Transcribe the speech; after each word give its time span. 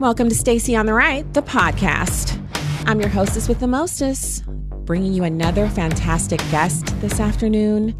Welcome 0.00 0.28
to 0.28 0.34
Stacy 0.36 0.76
on 0.76 0.86
the 0.86 0.94
Right, 0.94 1.34
the 1.34 1.42
podcast. 1.42 2.40
I'm 2.86 3.00
your 3.00 3.08
hostess 3.08 3.48
with 3.48 3.58
the 3.58 3.66
mostest, 3.66 4.46
bringing 4.84 5.12
you 5.12 5.24
another 5.24 5.68
fantastic 5.68 6.38
guest 6.52 6.86
this 7.00 7.18
afternoon. 7.18 7.96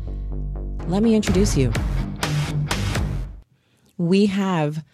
Let 0.86 1.02
me 1.02 1.16
introduce 1.16 1.56
you. 1.56 1.72
We 3.96 4.26
have 4.26 4.84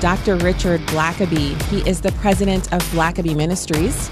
Dr. 0.00 0.36
Richard 0.36 0.80
Blackaby. 0.86 1.60
He 1.64 1.86
is 1.86 2.00
the 2.00 2.12
president 2.12 2.72
of 2.72 2.80
Blackaby 2.84 3.36
Ministries. 3.36 4.10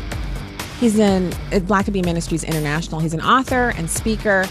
He's 0.81 0.99
in 0.99 1.33
uh, 1.33 1.61
Blackaby 1.61 2.05
Ministries 2.05 2.45
International. 2.45 3.01
He's 3.01 3.15
an 3.15 3.23
author 3.23 3.71
and 3.71 3.89
speaker, 3.89 4.45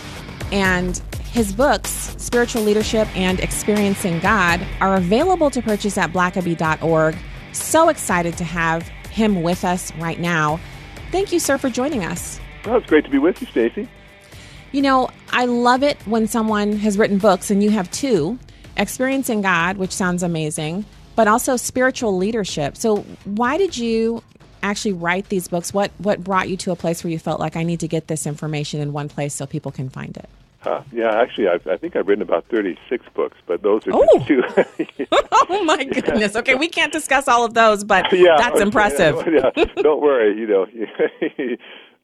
and 0.52 0.98
his 1.32 1.54
books, 1.54 2.16
Spiritual 2.18 2.64
Leadership 2.64 3.08
and 3.16 3.40
Experiencing 3.40 4.20
God, 4.20 4.66
are 4.82 4.96
available 4.96 5.52
to 5.52 5.62
purchase 5.62 5.96
at 6.00 6.12
blackaby.org. 6.12 7.16
So 7.54 7.90
excited 7.90 8.38
to 8.38 8.44
have 8.44 8.88
him 9.10 9.42
with 9.44 9.64
us 9.64 9.96
right 9.96 10.20
now. 10.20 10.60
Thank 11.12 11.32
you, 11.32 11.40
sir, 11.40 11.58
for 11.58 11.70
joining 11.70 12.04
us. 12.04 12.40
Well, 12.66 12.78
it's 12.78 12.88
great 12.88 13.06
to 13.06 13.12
be 13.12 13.20
with 13.20 13.42
you, 13.42 13.48
Stacy. 13.48 13.88
You 14.72 14.82
know, 14.82 15.10
I 15.32 15.46
love 15.46 15.84
it 15.84 16.02
when 16.08 16.28
someone 16.28 16.74
has 16.78 16.98
written 16.98 17.20
books, 17.20 17.52
and 17.52 17.64
you 17.64 17.70
have 17.70 17.90
two 17.92 18.40
Experiencing 18.76 19.42
God, 19.42 19.78
which 19.78 19.92
sounds 19.92 20.24
amazing, 20.24 20.86
but 21.16 21.28
also 21.28 21.58
spiritual 21.58 22.18
leadership. 22.18 22.76
So, 22.76 22.98
why 23.24 23.58
did 23.58 23.78
you 23.78 24.24
actually 24.64 24.94
write 24.94 25.30
these 25.30 25.48
books? 25.48 25.74
What 25.74 25.92
what 26.00 26.24
brought 26.24 26.50
you 26.50 26.58
to 26.58 26.72
a 26.72 26.76
place 26.76 27.04
where 27.04 27.12
you 27.12 27.20
felt 27.20 27.40
like 27.40 27.56
I 27.56 27.62
need 27.62 27.82
to 27.82 27.88
get 27.88 28.08
this 28.08 28.26
information 28.26 28.80
in 28.80 28.92
one 28.92 29.10
place 29.10 29.36
so 29.36 29.46
people 29.46 29.72
can 29.72 29.90
find 29.90 30.18
it? 30.18 30.28
Uh, 30.66 30.82
yeah, 30.92 31.14
actually, 31.14 31.50
I've, 31.50 31.68
I 31.68 31.78
think 31.78 31.96
I've 31.96 32.08
written 32.08 32.24
about 32.24 32.46
36 32.46 33.06
books, 33.14 33.38
but 33.46 33.62
those 33.62 33.86
are 33.86 33.92
oh. 33.94 34.08
just 34.16 34.28
two. 34.28 35.06
oh, 35.54 35.64
my 35.64 35.84
goodness. 35.84 36.36
Okay, 36.36 36.56
we 36.56 36.68
can't 36.68 36.92
discuss 36.92 37.28
all 37.28 37.46
of 37.46 37.54
those, 37.54 37.84
but 37.84 38.12
yeah, 38.12 38.36
that's 38.38 38.60
impressive. 38.60 39.16
yeah, 39.32 39.66
don't 39.78 40.02
worry. 40.02 40.38
You 40.38 40.48
know, 40.48 40.66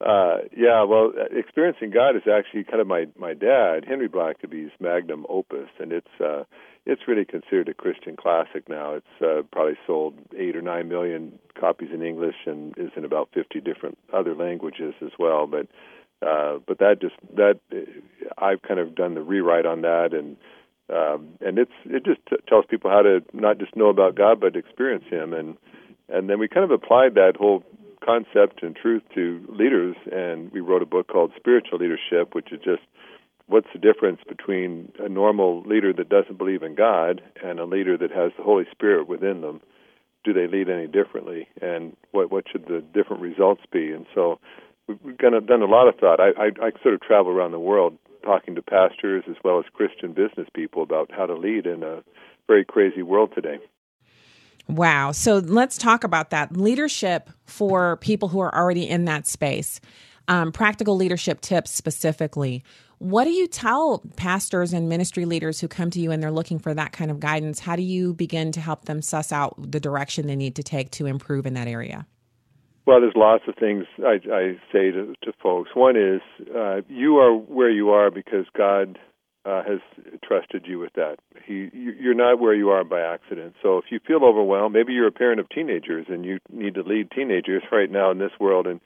uh, 0.05 0.37
yeah, 0.55 0.83
well, 0.83 1.11
Experiencing 1.31 1.91
God 1.91 2.15
is 2.15 2.23
actually 2.31 2.63
kind 2.63 2.79
of 2.79 2.87
my, 2.87 3.07
my 3.17 3.33
dad, 3.33 3.85
Henry 3.87 4.07
Blackaby's 4.07 4.71
magnum 4.79 5.25
opus, 5.29 5.69
and 5.79 5.91
it's 5.91 6.21
uh, 6.23 6.43
it's 6.85 7.01
really 7.07 7.25
considered 7.25 7.69
a 7.69 7.73
Christian 7.73 8.15
classic 8.15 8.67
now. 8.69 8.95
It's 8.95 9.21
uh, 9.21 9.43
probably 9.51 9.77
sold 9.85 10.15
eight 10.37 10.55
or 10.55 10.61
nine 10.61 10.87
million 10.87 11.37
copies 11.59 11.89
in 11.93 12.01
English 12.01 12.35
and 12.45 12.73
is 12.77 12.91
in 12.95 13.05
about 13.05 13.29
50 13.33 13.59
different 13.61 13.97
other 14.13 14.33
languages 14.33 14.93
as 15.01 15.11
well. 15.19 15.45
But 15.45 15.67
uh, 16.25 16.59
but 16.65 16.79
that 16.79 16.97
just 17.01 17.15
that 17.35 17.59
I've 18.37 18.61
kind 18.61 18.79
of 18.79 18.95
done 18.95 19.13
the 19.13 19.21
rewrite 19.21 19.65
on 19.65 19.81
that, 19.81 20.13
and 20.13 20.35
um, 20.93 21.29
and 21.41 21.57
it's 21.57 21.71
it 21.85 22.05
just 22.05 22.19
t- 22.29 22.37
tells 22.47 22.65
people 22.65 22.89
how 22.89 23.01
to 23.01 23.21
not 23.33 23.59
just 23.59 23.75
know 23.75 23.89
about 23.89 24.15
God 24.15 24.39
but 24.39 24.55
experience 24.55 25.05
Him, 25.09 25.33
and 25.33 25.57
and 26.07 26.29
then 26.29 26.39
we 26.39 26.47
kind 26.47 26.63
of 26.63 26.71
applied 26.71 27.15
that 27.15 27.33
whole 27.37 27.63
concept 28.03 28.63
and 28.63 28.75
truth 28.75 29.03
to 29.13 29.45
leaders, 29.49 29.95
and 30.11 30.51
we 30.51 30.61
wrote 30.61 30.81
a 30.81 30.85
book 30.85 31.07
called 31.07 31.31
Spiritual 31.35 31.79
Leadership, 31.79 32.33
which 32.33 32.51
is 32.51 32.59
just 32.63 32.81
what's 33.47 33.67
the 33.73 33.79
difference 33.79 34.19
between 34.27 34.91
a 34.99 35.09
normal 35.09 35.61
leader 35.61 35.91
that 35.93 36.09
doesn't 36.09 36.37
believe 36.37 36.63
in 36.63 36.75
God 36.75 37.21
and 37.43 37.59
a 37.59 37.65
leader 37.65 37.97
that 37.97 38.11
has 38.11 38.31
the 38.37 38.43
Holy 38.43 38.65
Spirit 38.71 39.07
within 39.07 39.41
them? 39.41 39.61
Do 40.23 40.33
they 40.33 40.47
lead 40.47 40.69
any 40.69 40.87
differently, 40.87 41.47
and 41.61 41.95
what 42.11 42.31
what 42.31 42.45
should 42.51 42.65
the 42.65 42.83
different 42.93 43.21
results 43.21 43.61
be? 43.71 43.91
And 43.91 44.05
so 44.15 44.39
we've 44.87 45.17
kind 45.17 45.35
of 45.35 45.47
done 45.47 45.61
a 45.61 45.65
lot 45.65 45.87
of 45.87 45.95
thought. 45.95 46.19
I, 46.19 46.29
I, 46.29 46.67
I 46.67 46.71
sort 46.81 46.95
of 46.95 47.01
travel 47.01 47.31
around 47.31 47.51
the 47.51 47.59
world 47.59 47.97
talking 48.23 48.55
to 48.55 48.61
pastors 48.61 49.23
as 49.29 49.35
well 49.43 49.59
as 49.59 49.65
Christian 49.73 50.13
business 50.13 50.47
people 50.53 50.83
about 50.83 51.11
how 51.11 51.25
to 51.25 51.35
lead 51.35 51.65
in 51.65 51.83
a 51.83 52.03
very 52.47 52.65
crazy 52.65 53.01
world 53.01 53.31
today. 53.33 53.59
Wow. 54.67 55.11
So 55.13 55.37
let's 55.37 55.77
talk 55.77 56.03
about 56.03 56.29
that 56.29 56.55
leadership 56.55 57.29
for 57.45 57.97
people 57.97 58.29
who 58.29 58.39
are 58.39 58.53
already 58.53 58.87
in 58.87 59.05
that 59.05 59.25
space. 59.25 59.81
Um, 60.27 60.51
practical 60.51 60.95
leadership 60.95 61.41
tips 61.41 61.71
specifically. 61.71 62.63
What 62.99 63.23
do 63.23 63.31
you 63.31 63.47
tell 63.47 64.03
pastors 64.15 64.73
and 64.73 64.87
ministry 64.87 65.25
leaders 65.25 65.59
who 65.59 65.67
come 65.67 65.89
to 65.91 65.99
you 65.99 66.11
and 66.11 66.21
they're 66.21 66.29
looking 66.29 66.59
for 66.59 66.73
that 66.73 66.91
kind 66.91 67.09
of 67.09 67.19
guidance? 67.19 67.59
How 67.59 67.75
do 67.75 67.81
you 67.81 68.13
begin 68.13 68.51
to 68.51 68.61
help 68.61 68.85
them 68.85 69.01
suss 69.01 69.31
out 69.31 69.55
the 69.57 69.79
direction 69.79 70.27
they 70.27 70.35
need 70.35 70.55
to 70.57 70.63
take 70.63 70.91
to 70.91 71.07
improve 71.07 71.47
in 71.47 71.55
that 71.55 71.67
area? 71.67 72.05
Well, 72.89 73.01
there's 73.01 73.13
lots 73.15 73.43
of 73.47 73.53
things 73.53 73.85
I, 73.99 74.17
I 74.33 74.53
say 74.73 74.89
to, 74.89 75.13
to 75.21 75.31
folks. 75.43 75.69
One 75.75 75.95
is 75.95 76.21
uh, 76.55 76.77
you 76.89 77.17
are 77.17 77.35
where 77.35 77.69
you 77.69 77.91
are 77.91 78.09
because 78.09 78.47
God 78.57 78.97
uh, 79.45 79.61
has 79.61 79.79
trusted 80.23 80.65
you 80.65 80.79
with 80.79 80.93
that. 80.93 81.17
He, 81.45 81.69
you're 81.71 82.15
not 82.15 82.39
where 82.39 82.55
you 82.55 82.71
are 82.71 82.83
by 82.83 83.01
accident. 83.01 83.53
So 83.61 83.77
if 83.77 83.85
you 83.91 83.99
feel 84.07 84.25
overwhelmed, 84.25 84.73
maybe 84.73 84.93
you're 84.93 85.05
a 85.05 85.11
parent 85.11 85.39
of 85.39 85.47
teenagers 85.49 86.07
and 86.09 86.25
you 86.25 86.39
need 86.51 86.73
to 86.73 86.81
lead 86.81 87.11
teenagers 87.11 87.61
right 87.71 87.91
now 87.91 88.09
in 88.09 88.17
this 88.17 88.31
world, 88.39 88.65
and 88.65 88.81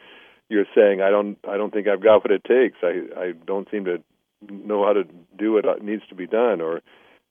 you're 0.49 0.65
saying, 0.75 0.99
"I 0.99 1.09
don't, 1.09 1.37
I 1.47 1.55
don't 1.55 1.71
think 1.73 1.87
I've 1.87 2.03
got 2.03 2.25
what 2.25 2.31
it 2.31 2.43
takes. 2.43 2.75
I, 2.83 3.03
I 3.17 3.31
don't 3.47 3.71
seem 3.71 3.85
to 3.85 4.03
know 4.51 4.85
how 4.85 4.91
to 4.91 5.05
do 5.39 5.53
what 5.53 5.81
needs 5.81 6.03
to 6.09 6.15
be 6.15 6.27
done." 6.27 6.59
Or 6.59 6.81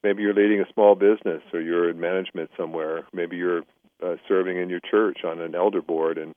maybe 0.02 0.22
you're 0.22 0.32
leading 0.32 0.62
a 0.62 0.72
small 0.72 0.94
business, 0.94 1.42
or 1.52 1.60
you're 1.60 1.90
in 1.90 2.00
management 2.00 2.48
somewhere. 2.56 3.02
Maybe 3.12 3.36
you're 3.36 3.64
uh, 4.02 4.16
serving 4.26 4.56
in 4.56 4.70
your 4.70 4.80
church 4.80 5.18
on 5.22 5.38
an 5.42 5.54
elder 5.54 5.82
board, 5.82 6.16
and 6.16 6.34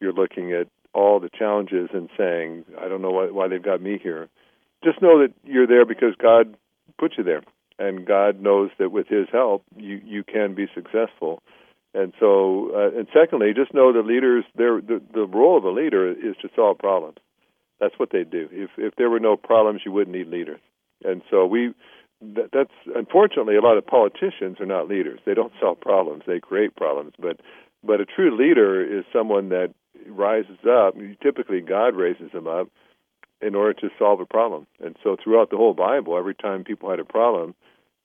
you're 0.00 0.12
looking 0.12 0.52
at 0.52 0.68
all 0.92 1.20
the 1.20 1.28
challenges 1.28 1.90
and 1.92 2.08
saying, 2.16 2.64
I 2.80 2.88
don't 2.88 3.02
know 3.02 3.10
why, 3.10 3.26
why 3.26 3.48
they've 3.48 3.62
got 3.62 3.82
me 3.82 3.98
here. 4.02 4.28
Just 4.84 5.02
know 5.02 5.20
that 5.20 5.32
you're 5.44 5.66
there 5.66 5.84
because 5.84 6.14
God 6.20 6.56
put 6.98 7.14
you 7.18 7.24
there, 7.24 7.42
and 7.78 8.06
God 8.06 8.40
knows 8.40 8.70
that 8.78 8.90
with 8.90 9.08
His 9.08 9.26
help, 9.32 9.62
you 9.76 10.00
you 10.04 10.24
can 10.24 10.54
be 10.54 10.66
successful. 10.74 11.42
And 11.94 12.12
so, 12.20 12.70
uh, 12.74 12.98
and 12.98 13.08
secondly, 13.12 13.52
just 13.54 13.72
know 13.72 13.92
the 13.92 14.00
leaders, 14.06 14.44
their 14.54 14.80
the, 14.80 15.00
the 15.12 15.26
role 15.26 15.56
of 15.56 15.64
a 15.64 15.70
leader 15.70 16.10
is 16.10 16.36
to 16.42 16.48
solve 16.54 16.78
problems. 16.78 17.18
That's 17.80 17.98
what 17.98 18.10
they 18.12 18.24
do. 18.24 18.48
If 18.52 18.70
if 18.76 18.94
there 18.96 19.10
were 19.10 19.20
no 19.20 19.36
problems, 19.36 19.82
you 19.84 19.92
wouldn't 19.92 20.16
need 20.16 20.28
leaders. 20.28 20.60
And 21.04 21.22
so 21.30 21.46
we, 21.46 21.74
that, 22.20 22.50
that's 22.52 22.72
unfortunately 22.94 23.56
a 23.56 23.60
lot 23.60 23.76
of 23.76 23.86
politicians 23.86 24.60
are 24.60 24.66
not 24.66 24.88
leaders. 24.88 25.20
They 25.26 25.34
don't 25.34 25.52
solve 25.60 25.80
problems; 25.80 26.24
they 26.26 26.40
create 26.40 26.76
problems. 26.76 27.12
But 27.18 27.40
but 27.82 28.00
a 28.00 28.06
true 28.06 28.36
leader 28.36 28.82
is 28.82 29.04
someone 29.12 29.50
that 29.50 29.74
rises 30.06 30.58
up, 30.68 30.94
typically 31.22 31.60
God 31.60 31.94
raises 31.94 32.30
him 32.32 32.46
up 32.46 32.68
in 33.40 33.54
order 33.54 33.74
to 33.74 33.90
solve 33.98 34.20
a 34.20 34.26
problem. 34.26 34.66
And 34.80 34.96
so 35.02 35.16
throughout 35.22 35.50
the 35.50 35.56
whole 35.56 35.74
Bible, 35.74 36.16
every 36.16 36.34
time 36.34 36.64
people 36.64 36.90
had 36.90 37.00
a 37.00 37.04
problem, 37.04 37.54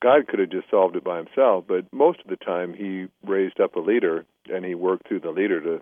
God 0.01 0.27
could 0.27 0.39
have 0.39 0.49
just 0.49 0.69
solved 0.69 0.95
it 0.95 1.03
by 1.03 1.17
himself, 1.17 1.65
but 1.67 1.85
most 1.93 2.19
of 2.21 2.27
the 2.27 2.35
time 2.35 2.73
he 2.73 3.07
raised 3.25 3.59
up 3.59 3.75
a 3.75 3.79
leader 3.79 4.25
and 4.51 4.65
he 4.65 4.75
worked 4.75 5.07
through 5.07 5.19
the 5.21 5.29
leader 5.29 5.61
to 5.61 5.81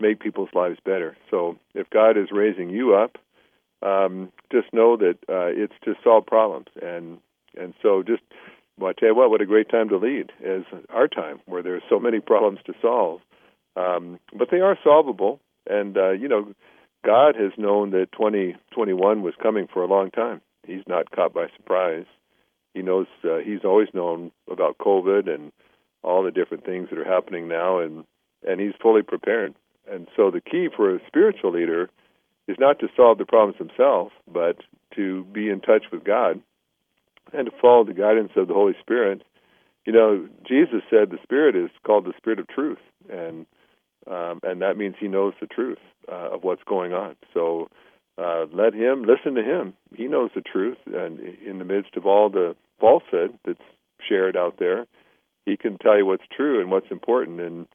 make 0.00 0.20
people's 0.20 0.50
lives 0.52 0.78
better. 0.84 1.16
So 1.30 1.56
if 1.74 1.88
God 1.90 2.18
is 2.18 2.28
raising 2.32 2.70
you 2.70 2.94
up, 2.94 3.18
um, 3.82 4.32
just 4.50 4.72
know 4.72 4.96
that 4.96 5.16
uh, 5.28 5.50
it's 5.50 5.74
to 5.84 5.94
solve 6.02 6.26
problems. 6.26 6.66
And 6.80 7.18
and 7.56 7.74
so 7.82 8.02
just 8.02 8.22
well, 8.78 8.90
I 8.90 8.98
tell 8.98 9.10
you 9.10 9.14
what, 9.14 9.30
what 9.30 9.40
a 9.40 9.46
great 9.46 9.68
time 9.68 9.88
to 9.90 9.98
lead 9.98 10.32
is 10.42 10.64
our 10.90 11.08
time 11.08 11.40
where 11.46 11.62
there's 11.62 11.82
so 11.88 12.00
many 12.00 12.20
problems 12.20 12.58
to 12.66 12.74
solve. 12.80 13.20
Um, 13.76 14.18
but 14.36 14.48
they 14.50 14.60
are 14.60 14.78
solvable, 14.84 15.40
and 15.68 15.96
uh, 15.96 16.10
you 16.10 16.28
know, 16.28 16.52
God 17.04 17.34
has 17.36 17.52
known 17.56 17.90
that 17.90 18.12
2021 18.12 19.22
was 19.22 19.34
coming 19.42 19.66
for 19.72 19.82
a 19.82 19.88
long 19.88 20.10
time. 20.10 20.40
He's 20.66 20.84
not 20.86 21.10
caught 21.10 21.34
by 21.34 21.46
surprise. 21.56 22.06
He 22.74 22.82
knows. 22.82 23.06
Uh, 23.24 23.38
he's 23.38 23.64
always 23.64 23.88
known 23.92 24.30
about 24.50 24.78
COVID 24.78 25.32
and 25.32 25.52
all 26.02 26.22
the 26.22 26.30
different 26.30 26.64
things 26.64 26.88
that 26.90 26.98
are 26.98 27.04
happening 27.04 27.48
now, 27.48 27.78
and 27.80 28.04
and 28.46 28.60
he's 28.60 28.74
fully 28.80 29.02
prepared. 29.02 29.54
And 29.90 30.06
so 30.16 30.30
the 30.30 30.40
key 30.40 30.68
for 30.74 30.94
a 30.94 31.00
spiritual 31.06 31.52
leader 31.52 31.90
is 32.48 32.56
not 32.58 32.78
to 32.80 32.88
solve 32.96 33.18
the 33.18 33.24
problems 33.24 33.58
himself, 33.58 34.12
but 34.32 34.56
to 34.96 35.24
be 35.24 35.48
in 35.48 35.60
touch 35.60 35.84
with 35.92 36.04
God 36.04 36.40
and 37.32 37.46
to 37.46 37.52
follow 37.60 37.84
the 37.84 37.94
guidance 37.94 38.32
of 38.36 38.48
the 38.48 38.54
Holy 38.54 38.74
Spirit. 38.80 39.22
You 39.86 39.92
know, 39.92 40.28
Jesus 40.46 40.82
said 40.90 41.10
the 41.10 41.18
Spirit 41.22 41.56
is 41.56 41.70
called 41.84 42.04
the 42.04 42.12
Spirit 42.16 42.38
of 42.38 42.48
truth, 42.48 42.78
and 43.10 43.46
um, 44.10 44.40
and 44.42 44.62
that 44.62 44.76
means 44.76 44.96
he 44.98 45.08
knows 45.08 45.34
the 45.40 45.46
truth 45.46 45.78
uh, 46.10 46.34
of 46.34 46.44
what's 46.44 46.62
going 46.64 46.92
on. 46.92 47.16
So 47.32 47.68
uh, 48.18 48.46
let 48.52 48.74
him 48.74 49.04
listen 49.04 49.34
to 49.34 49.42
him. 49.42 49.74
He 49.94 50.06
knows 50.06 50.30
the 50.34 50.42
truth, 50.42 50.78
and 50.86 51.20
in 51.20 51.58
the 51.58 51.64
midst 51.64 51.96
of 51.96 52.06
all 52.06 52.28
the 52.28 52.56
falsehood 52.80 53.38
that's 53.44 53.60
shared 54.08 54.36
out 54.36 54.56
there, 54.58 54.86
he 55.46 55.56
can 55.56 55.78
tell 55.78 55.96
you 55.96 56.06
what's 56.06 56.24
true 56.34 56.60
and 56.60 56.70
what's 56.70 56.90
important. 56.90 57.40
And 57.40 57.66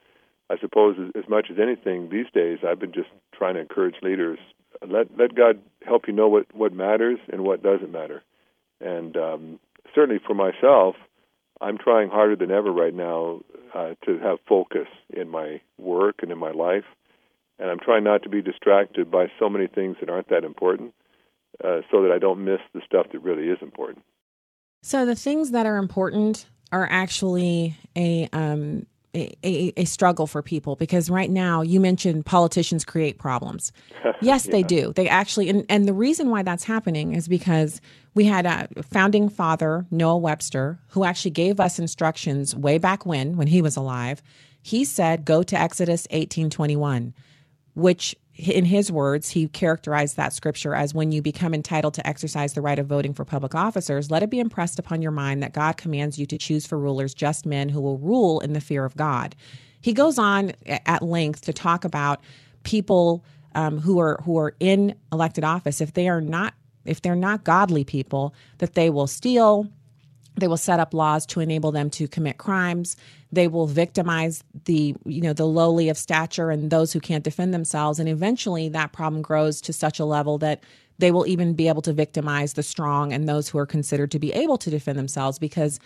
I 0.50 0.58
suppose 0.60 0.96
as 1.16 1.28
much 1.28 1.48
as 1.52 1.58
anything 1.62 2.10
these 2.10 2.28
days, 2.34 2.60
I've 2.68 2.80
been 2.80 2.94
just 2.94 3.10
trying 3.34 3.56
to 3.56 3.62
encourage 3.62 3.96
leaders 4.02 4.40
let 4.86 5.08
let 5.18 5.36
God 5.36 5.60
help 5.86 6.08
you 6.08 6.14
know 6.14 6.28
what 6.28 6.46
what 6.54 6.74
matters 6.74 7.20
and 7.32 7.44
what 7.44 7.64
doesn't 7.64 7.92
matter. 7.92 8.24
And 8.80 9.16
um, 9.18 9.60
certainly 9.96 10.22
for 10.26 10.34
myself, 10.34 10.96
I'm 11.62 11.78
trying 11.78 12.10
harder 12.10 12.36
than 12.36 12.52
ever 12.52 12.72
right 12.72 12.94
now 12.94 13.42
uh, 13.74 13.94
to 14.06 14.20
have 14.20 14.38
focus 14.48 14.88
in 15.10 15.30
my 15.30 15.62
work 15.78 16.18
and 16.22 16.32
in 16.32 16.38
my 16.38 16.52
life, 16.52 16.86
and 17.60 17.70
I'm 17.70 17.80
trying 17.80 18.04
not 18.04 18.24
to 18.24 18.30
be 18.30 18.42
distracted 18.42 19.10
by 19.10 19.28
so 19.40 19.50
many 19.50 19.68
things 19.68 19.98
that 20.00 20.10
aren't 20.10 20.30
that 20.30 20.44
important, 20.44 20.94
uh, 21.64 21.82
so 21.92 22.04
that 22.04 22.12
I 22.12 22.20
don't 22.20 22.44
miss 22.44 22.60
the 22.74 22.82
stuff 22.86 23.08
that 23.12 23.20
really 23.20 23.48
is 23.48 23.58
important. 23.62 24.04
So 24.84 25.06
the 25.06 25.16
things 25.16 25.52
that 25.52 25.66
are 25.66 25.78
important 25.78 26.46
are 26.72 26.88
actually 26.90 27.76
a 27.96 28.30
um, 28.34 28.86
a, 29.18 29.74
a, 29.78 29.86
struggle 29.86 30.28
for 30.28 30.42
people 30.42 30.76
because 30.76 31.10
right 31.10 31.30
now 31.30 31.62
you 31.62 31.80
mentioned 31.80 32.26
politicians 32.26 32.86
create 32.86 33.18
problems. 33.18 33.72
Yes, 34.20 34.48
yeah. 34.48 34.52
they 34.52 34.64
do. 34.64 34.94
They 34.94 35.08
actually, 35.08 35.48
and, 35.48 35.64
and 35.70 35.88
the 35.88 35.94
reason 35.94 36.32
why 36.32 36.42
that's 36.42 36.64
happening 36.64 37.14
is 37.14 37.28
because 37.28 37.82
we 38.16 38.26
had 38.26 38.48
a 38.48 38.68
founding 38.82 39.30
father, 39.30 39.86
Noah 39.92 40.18
Webster, 40.18 40.80
who 40.90 41.04
actually 41.04 41.32
gave 41.32 41.60
us 41.60 41.78
instructions 41.78 42.56
way 42.56 42.80
back 42.80 43.06
when, 43.06 43.38
when 43.38 43.46
he 43.46 43.62
was 43.62 43.76
alive. 43.76 44.24
He 44.64 44.86
said, 44.86 45.24
go 45.24 45.44
to 45.44 45.60
Exodus 45.60 46.08
1821, 46.10 47.14
which 47.76 48.16
in 48.38 48.66
his 48.66 48.92
words, 48.92 49.32
he 49.32 49.48
characterized 49.48 50.16
that 50.18 50.32
scripture 50.32 50.76
as 50.76 50.94
when 50.94 51.12
you 51.12 51.22
become 51.22 51.54
entitled 51.54 51.96
to 51.96 52.08
exercise 52.08 52.54
the 52.54 52.62
right 52.62 52.78
of 52.78 52.86
voting 52.86 53.14
for 53.14 53.26
public 53.26 53.56
officers, 53.56 54.12
let 54.12 54.22
it 54.22 54.30
be 54.30 54.40
impressed 54.40 54.78
upon 54.78 55.02
your 55.02 55.12
mind 55.12 55.42
that 55.42 55.54
God 55.54 55.78
commands 55.78 56.20
you 56.20 56.26
to 56.28 56.38
choose 56.38 56.66
for 56.66 56.78
rulers 56.78 57.14
just 57.14 57.46
men 57.46 57.70
who 57.70 57.82
will 57.82 57.98
rule 57.98 58.40
in 58.40 58.54
the 58.54 58.62
fear 58.62 58.86
of 58.86 58.96
God. 58.96 59.36
He 59.82 59.92
goes 59.92 60.20
on 60.20 60.52
at 60.68 61.02
length 61.02 61.42
to 61.42 61.54
talk 61.54 61.84
about 61.84 62.22
people 62.64 63.24
um, 63.56 63.80
who 63.80 64.00
are 64.00 64.22
who 64.24 64.38
are 64.38 64.56
in 64.60 64.96
elected 65.12 65.44
office 65.44 65.82
if 65.82 65.94
they 65.94 66.08
are 66.08 66.22
not 66.22 66.54
if 66.86 67.02
they're 67.02 67.16
not 67.16 67.44
godly 67.44 67.84
people 67.84 68.34
that 68.60 68.76
they 68.76 68.90
will 68.90 69.08
steal 69.08 69.68
they 70.38 70.48
will 70.48 70.58
set 70.58 70.80
up 70.80 70.94
laws 70.94 71.26
to 71.26 71.40
enable 71.40 71.72
them 71.72 71.90
to 71.90 72.08
commit 72.08 72.38
crimes. 72.38 72.96
They 73.32 73.48
will 73.48 73.68
victimize 73.68 74.44
the 74.66 74.96
you 75.06 75.22
know 75.22 75.34
the 75.34 75.48
lowly 75.48 75.90
of 75.90 75.98
stature 75.98 76.52
and 76.52 76.70
those 76.70 76.94
who 76.94 77.00
can't 77.00 77.24
defend 77.24 77.54
themselves. 77.54 78.00
And 78.00 78.08
eventually 78.08 78.70
that 78.70 78.94
problem 78.94 79.22
grows 79.22 79.60
to 79.62 79.74
such 79.74 80.00
a 80.00 80.06
level 80.06 80.38
that 80.38 80.64
they 81.00 81.12
will 81.12 81.28
even 81.28 81.54
be 81.54 81.68
able 81.68 81.82
to 81.84 81.94
victimize 81.94 82.54
the 82.54 82.64
strong 82.64 83.12
and 83.14 83.28
those 83.28 83.50
who 83.50 83.58
are 83.58 83.66
considered 83.66 84.12
to 84.12 84.20
be 84.20 84.34
able 84.34 84.58
to 84.60 84.70
defend 84.70 84.98
themselves 84.98 85.38
because 85.38 85.80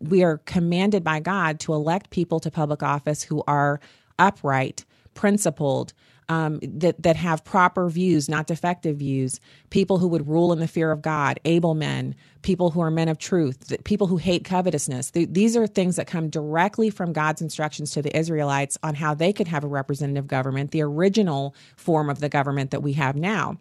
we 0.00 0.22
are 0.22 0.38
commanded 0.38 1.04
by 1.04 1.20
God 1.20 1.60
to 1.60 1.72
elect 1.72 2.10
people 2.10 2.40
to 2.40 2.50
public 2.50 2.82
office 2.82 3.22
who 3.22 3.42
are 3.46 3.80
upright, 4.18 4.84
principled, 5.14 5.92
um, 6.28 6.60
that 6.62 7.02
that 7.02 7.16
have 7.16 7.44
proper 7.44 7.88
views, 7.88 8.28
not 8.28 8.46
defective 8.46 8.98
views. 8.98 9.40
People 9.70 9.98
who 9.98 10.08
would 10.08 10.28
rule 10.28 10.52
in 10.52 10.58
the 10.58 10.68
fear 10.68 10.90
of 10.92 11.02
God, 11.02 11.40
able 11.44 11.74
men, 11.74 12.14
people 12.42 12.70
who 12.70 12.80
are 12.80 12.90
men 12.90 13.08
of 13.08 13.18
truth, 13.18 13.72
people 13.84 14.06
who 14.06 14.16
hate 14.16 14.44
covetousness. 14.44 15.10
these 15.12 15.56
are 15.56 15.66
things 15.66 15.96
that 15.96 16.06
come 16.06 16.28
directly 16.28 16.90
from 16.90 17.12
God's 17.12 17.42
instructions 17.42 17.92
to 17.92 18.02
the 18.02 18.16
Israelites 18.16 18.78
on 18.82 18.94
how 18.94 19.14
they 19.14 19.32
could 19.32 19.48
have 19.48 19.64
a 19.64 19.68
representative 19.68 20.26
government, 20.26 20.70
the 20.70 20.82
original 20.82 21.54
form 21.76 22.10
of 22.10 22.20
the 22.20 22.28
government 22.28 22.70
that 22.70 22.82
we 22.82 22.92
have 22.94 23.16
now. 23.16 23.58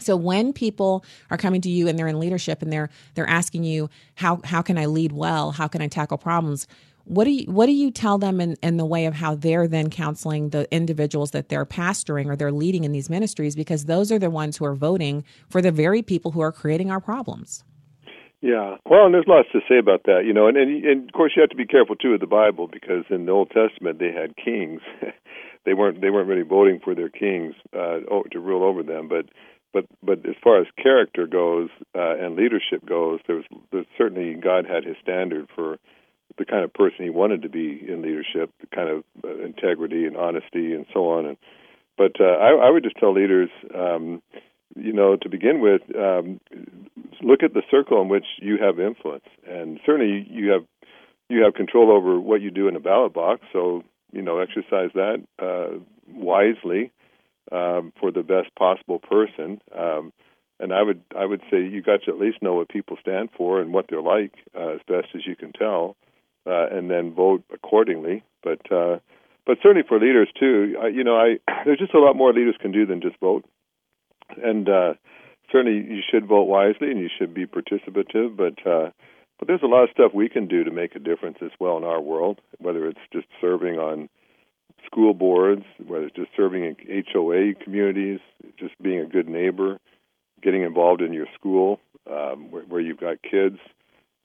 So 0.00 0.16
when 0.16 0.52
people 0.52 1.04
are 1.30 1.36
coming 1.36 1.60
to 1.62 1.70
you 1.70 1.88
and 1.88 1.98
they're 1.98 2.08
in 2.08 2.18
leadership 2.18 2.62
and 2.62 2.72
they're 2.72 2.90
they're 3.14 3.28
asking 3.28 3.64
you 3.64 3.90
how 4.14 4.40
how 4.44 4.62
can 4.62 4.78
I 4.78 4.86
lead 4.86 5.12
well? 5.12 5.52
How 5.52 5.68
can 5.68 5.82
I 5.82 5.88
tackle 5.88 6.18
problems? 6.18 6.66
What 7.04 7.24
do 7.24 7.30
you 7.30 7.50
what 7.50 7.66
do 7.66 7.72
you 7.72 7.90
tell 7.90 8.18
them 8.18 8.40
in, 8.40 8.56
in 8.62 8.76
the 8.76 8.86
way 8.86 9.06
of 9.06 9.14
how 9.14 9.34
they're 9.34 9.68
then 9.68 9.90
counseling 9.90 10.50
the 10.50 10.72
individuals 10.74 11.32
that 11.32 11.48
they're 11.48 11.66
pastoring 11.66 12.26
or 12.26 12.36
they're 12.36 12.52
leading 12.52 12.84
in 12.84 12.92
these 12.92 13.10
ministries? 13.10 13.56
Because 13.56 13.86
those 13.86 14.12
are 14.12 14.18
the 14.18 14.30
ones 14.30 14.56
who 14.56 14.64
are 14.64 14.74
voting 14.74 15.24
for 15.48 15.60
the 15.60 15.72
very 15.72 16.02
people 16.02 16.30
who 16.30 16.40
are 16.40 16.52
creating 16.52 16.90
our 16.90 17.00
problems. 17.00 17.64
Yeah. 18.40 18.76
Well 18.84 19.06
and 19.06 19.14
there's 19.14 19.26
lots 19.28 19.48
to 19.52 19.60
say 19.68 19.78
about 19.78 20.02
that 20.04 20.22
you 20.24 20.32
know 20.32 20.46
and 20.48 20.56
and, 20.56 20.84
and 20.84 21.08
of 21.08 21.12
course 21.12 21.32
you 21.36 21.42
have 21.42 21.50
to 21.50 21.56
be 21.56 21.66
careful 21.66 21.96
too 21.96 22.12
with 22.12 22.20
the 22.20 22.26
bible 22.26 22.68
because 22.68 23.04
in 23.10 23.26
the 23.26 23.32
old 23.32 23.50
testament 23.50 23.98
they 23.98 24.12
had 24.12 24.36
kings. 24.36 24.80
They 25.64 25.74
weren't 25.74 26.00
they 26.00 26.10
weren't 26.10 26.28
really 26.28 26.42
voting 26.42 26.80
for 26.82 26.92
their 26.92 27.08
kings 27.08 27.54
uh 27.72 28.00
to 28.32 28.40
rule 28.40 28.64
over 28.64 28.82
them 28.82 29.06
but 29.06 29.26
but 29.72 29.86
but 30.02 30.18
as 30.28 30.34
far 30.42 30.60
as 30.60 30.66
character 30.80 31.26
goes 31.26 31.70
uh, 31.94 32.16
and 32.18 32.36
leadership 32.36 32.84
goes, 32.84 33.20
there's, 33.26 33.44
there's 33.70 33.86
certainly 33.96 34.34
God 34.34 34.66
had 34.66 34.84
His 34.84 34.96
standard 35.02 35.48
for 35.54 35.78
the 36.44 36.50
kind 36.50 36.64
of 36.64 36.72
person 36.72 37.04
he 37.04 37.10
wanted 37.10 37.42
to 37.42 37.48
be 37.48 37.80
in 37.86 38.02
leadership, 38.02 38.50
the 38.60 38.66
kind 38.74 38.88
of 38.88 39.04
uh, 39.24 39.44
integrity 39.44 40.06
and 40.06 40.16
honesty 40.16 40.74
and 40.74 40.86
so 40.92 41.10
on. 41.10 41.26
And 41.26 41.36
but 41.96 42.20
uh, 42.20 42.24
I, 42.24 42.66
I 42.66 42.70
would 42.70 42.82
just 42.82 42.96
tell 42.96 43.14
leaders, 43.14 43.50
um, 43.74 44.22
you 44.74 44.92
know, 44.92 45.16
to 45.16 45.28
begin 45.28 45.60
with, 45.60 45.82
um, 45.96 46.40
look 47.20 47.42
at 47.42 47.54
the 47.54 47.62
circle 47.70 48.00
in 48.00 48.08
which 48.08 48.24
you 48.40 48.58
have 48.58 48.80
influence, 48.80 49.26
and 49.46 49.78
certainly 49.86 50.26
you 50.28 50.50
have 50.50 50.64
you 51.28 51.44
have 51.44 51.54
control 51.54 51.92
over 51.92 52.18
what 52.18 52.40
you 52.40 52.50
do 52.50 52.66
in 52.68 52.76
a 52.76 52.80
ballot 52.80 53.14
box. 53.14 53.42
So 53.52 53.84
you 54.12 54.22
know, 54.22 54.38
exercise 54.38 54.90
that 54.94 55.22
uh, 55.38 55.78
wisely 56.12 56.90
um, 57.52 57.92
for 58.00 58.10
the 58.10 58.22
best 58.22 58.54
possible 58.58 58.98
person. 58.98 59.60
Um, 59.76 60.12
and 60.58 60.72
I 60.72 60.82
would 60.82 61.02
I 61.16 61.24
would 61.24 61.42
say 61.50 61.58
you 61.58 61.82
got 61.82 62.02
to 62.04 62.10
at 62.10 62.18
least 62.18 62.42
know 62.42 62.54
what 62.54 62.68
people 62.68 62.96
stand 63.00 63.30
for 63.36 63.60
and 63.60 63.72
what 63.72 63.86
they're 63.88 64.02
like 64.02 64.32
uh, 64.56 64.74
as 64.74 64.80
best 64.88 65.08
as 65.14 65.22
you 65.26 65.36
can 65.36 65.52
tell 65.52 65.96
uh, 66.46 66.66
and 66.70 66.90
then 66.90 67.14
vote 67.14 67.44
accordingly. 67.52 68.22
But 68.42 68.60
uh, 68.72 68.98
but 69.46 69.58
certainly 69.62 69.86
for 69.86 69.98
leaders 69.98 70.28
too, 70.38 70.76
I, 70.80 70.88
you 70.88 71.04
know, 71.04 71.16
I 71.16 71.38
there's 71.64 71.78
just 71.78 71.94
a 71.94 72.00
lot 72.00 72.16
more 72.16 72.32
leaders 72.32 72.56
can 72.60 72.72
do 72.72 72.86
than 72.86 73.00
just 73.00 73.18
vote, 73.20 73.44
and 74.42 74.68
uh, 74.68 74.94
certainly 75.50 75.78
you 75.94 76.02
should 76.10 76.26
vote 76.26 76.44
wisely 76.44 76.90
and 76.90 77.00
you 77.00 77.08
should 77.18 77.34
be 77.34 77.46
participative. 77.46 78.36
But 78.36 78.66
uh, 78.66 78.90
but 79.38 79.48
there's 79.48 79.62
a 79.62 79.66
lot 79.66 79.84
of 79.84 79.90
stuff 79.90 80.12
we 80.14 80.28
can 80.28 80.46
do 80.46 80.64
to 80.64 80.70
make 80.70 80.94
a 80.94 81.00
difference 81.00 81.38
as 81.42 81.50
well 81.58 81.76
in 81.76 81.84
our 81.84 82.00
world, 82.00 82.40
whether 82.58 82.86
it's 82.86 83.00
just 83.12 83.26
serving 83.40 83.78
on 83.78 84.08
school 84.86 85.14
boards, 85.14 85.64
whether 85.84 86.06
it's 86.06 86.16
just 86.16 86.30
serving 86.36 86.64
in 86.64 87.04
HOA 87.12 87.54
communities, 87.62 88.20
just 88.58 88.80
being 88.80 89.00
a 89.00 89.06
good 89.06 89.28
neighbor, 89.28 89.78
getting 90.42 90.62
involved 90.62 91.02
in 91.02 91.12
your 91.12 91.26
school 91.34 91.80
um, 92.10 92.50
where, 92.50 92.62
where 92.64 92.80
you've 92.80 93.00
got 93.00 93.22
kids 93.22 93.58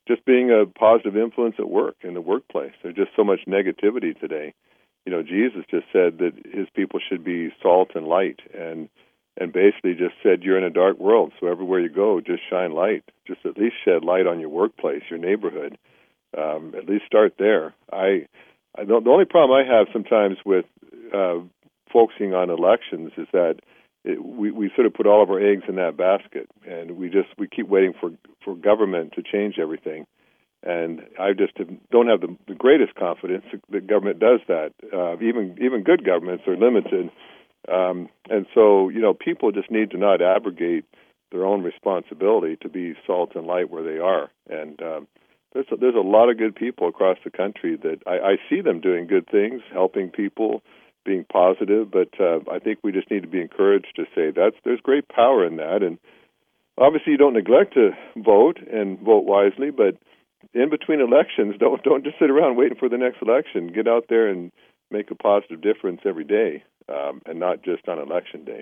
just 0.08 0.26
being 0.26 0.52
a 0.52 0.66
positive 0.66 1.18
influence 1.18 1.56
at 1.60 1.70
work 1.70 1.96
in 2.02 2.14
the 2.14 2.22
workplace. 2.22 2.74
There's 2.82 2.96
just 2.96 3.12
so 3.16 3.24
much 3.24 3.42
negativity 3.48 4.18
today. 4.20 4.54
You 5.06 5.12
know, 5.12 5.24
Jesus 5.24 5.64
just 5.70 5.86
said 5.94 6.18
that 6.20 6.34
his 6.52 6.68
people 6.76 7.00
should 7.08 7.24
be 7.24 7.50
salt 7.62 7.92
and 7.96 8.08
light, 8.08 8.40
and 8.54 8.90
and 9.40 9.54
basically 9.54 9.94
just 9.94 10.16
said 10.24 10.42
you're 10.42 10.58
in 10.58 10.64
a 10.64 10.70
dark 10.72 10.98
world, 10.98 11.32
so 11.40 11.48
everywhere 11.48 11.80
you 11.80 11.90
go, 11.90 12.20
just 12.20 12.42
shine 12.50 12.72
light. 12.72 13.04
Just 13.28 13.46
at 13.46 13.58
least 13.58 13.76
shed 13.86 14.04
light 14.04 14.26
on 14.26 14.40
your 14.40 14.50
workplace, 14.50 15.04
your 15.10 15.20
neighborhood. 15.20 15.78
Um, 16.38 16.74
at 16.76 16.90
least 16.90 17.06
start 17.06 17.36
there. 17.38 17.74
I, 17.92 18.28
I 18.76 18.84
the 18.84 19.02
only 19.08 19.26
problem 19.26 19.58
I 19.58 19.78
have 19.78 19.88
sometimes 19.94 20.38
with 20.46 20.66
uh, 21.14 21.40
focusing 21.94 22.34
on 22.34 22.50
elections 22.50 23.12
is 23.18 23.28
that 23.32 23.60
it, 24.04 24.24
we 24.24 24.52
we 24.52 24.72
sort 24.76 24.88
of 24.88 24.94
put 24.94 25.08
all 25.08 25.24
of 25.24 25.30
our 25.30 25.40
eggs 25.40 25.64
in 25.68 25.76
that 25.76 25.98
basket, 25.98 26.50
and 26.66 26.92
we 26.98 27.10
just 27.10 27.30
we 27.38 27.48
keep 27.48 27.68
waiting 27.68 27.94
for 28.00 28.12
for 28.44 28.56
government 28.56 29.14
to 29.14 29.24
change 29.24 29.56
everything. 29.60 30.06
And 30.64 31.02
I 31.20 31.34
just 31.34 31.54
don't 31.92 32.08
have 32.08 32.22
the, 32.22 32.36
the 32.48 32.56
greatest 32.56 32.96
confidence 32.96 33.46
that 33.70 33.88
government 33.88 34.20
does 34.20 34.40
that. 34.48 34.74
Uh, 34.92 35.16
even 35.22 35.58
even 35.62 35.84
good 35.84 36.04
governments 36.04 36.44
are 36.48 36.58
limited, 36.58 37.12
um, 37.72 38.10
and 38.30 38.46
so 38.54 38.90
you 38.90 39.02
know 39.02 39.14
people 39.14 39.52
just 39.52 39.72
need 39.72 39.92
to 39.92 39.98
not 39.98 40.22
abrogate 40.22 40.86
their 41.32 41.46
own 41.46 41.64
responsibility 41.64 42.58
to 42.62 42.70
be 42.70 42.96
salt 43.06 43.34
and 43.36 43.46
light 43.46 43.70
where 43.70 43.84
they 43.84 44.00
are. 44.00 44.30
And 44.50 44.82
um, 44.82 45.08
there's 45.54 45.68
a, 45.72 45.78
there's 45.78 45.96
a 45.96 46.00
lot 46.00 46.30
of 46.30 46.38
good 46.38 46.56
people 46.56 46.88
across 46.88 47.18
the 47.24 47.32
country 47.32 47.78
that 47.78 48.00
I, 48.06 48.32
I 48.32 48.36
see 48.50 48.62
them 48.62 48.82
doing 48.82 49.08
good 49.08 49.28
things, 49.30 49.62
helping 49.72 50.10
people, 50.10 50.62
being 51.08 51.26
positive, 51.32 51.90
but 51.90 52.10
uh, 52.20 52.40
I 52.52 52.60
think 52.60 52.80
we 52.84 52.92
just 52.92 53.10
need 53.10 53.24
to 53.24 53.30
be 53.30 53.42
encouraged 53.42 53.96
to 53.96 54.04
say 54.14 54.32
that's 54.36 54.58
there's 54.66 54.82
great 54.82 55.08
power 55.08 55.46
in 55.48 55.56
that, 55.56 55.82
and 55.82 55.98
obviously 56.78 57.14
you 57.14 57.18
don't 57.18 57.34
neglect 57.34 57.74
to 57.76 57.92
vote 58.18 58.60
and 58.60 59.00
vote 59.00 59.24
wisely, 59.24 59.72
but 59.72 59.98
in 60.54 60.70
between 60.70 61.00
elections, 61.00 61.56
don't 61.60 61.82
don't 61.84 62.04
just 62.04 62.20
sit 62.20 62.30
around 62.30 62.58
waiting 62.58 62.78
for 62.78 62.90
the 62.90 62.98
next 62.98 63.22
election. 63.22 63.72
Get 63.74 63.88
out 63.88 64.06
there 64.10 64.28
and 64.28 64.52
make 64.92 65.10
a 65.10 65.16
positive 65.16 65.62
difference 65.62 66.02
every 66.06 66.26
day, 66.26 66.64
um, 66.90 67.22
and 67.26 67.40
not 67.40 67.64
just 67.64 67.88
on 67.88 67.98
election 67.98 68.44
day. 68.44 68.62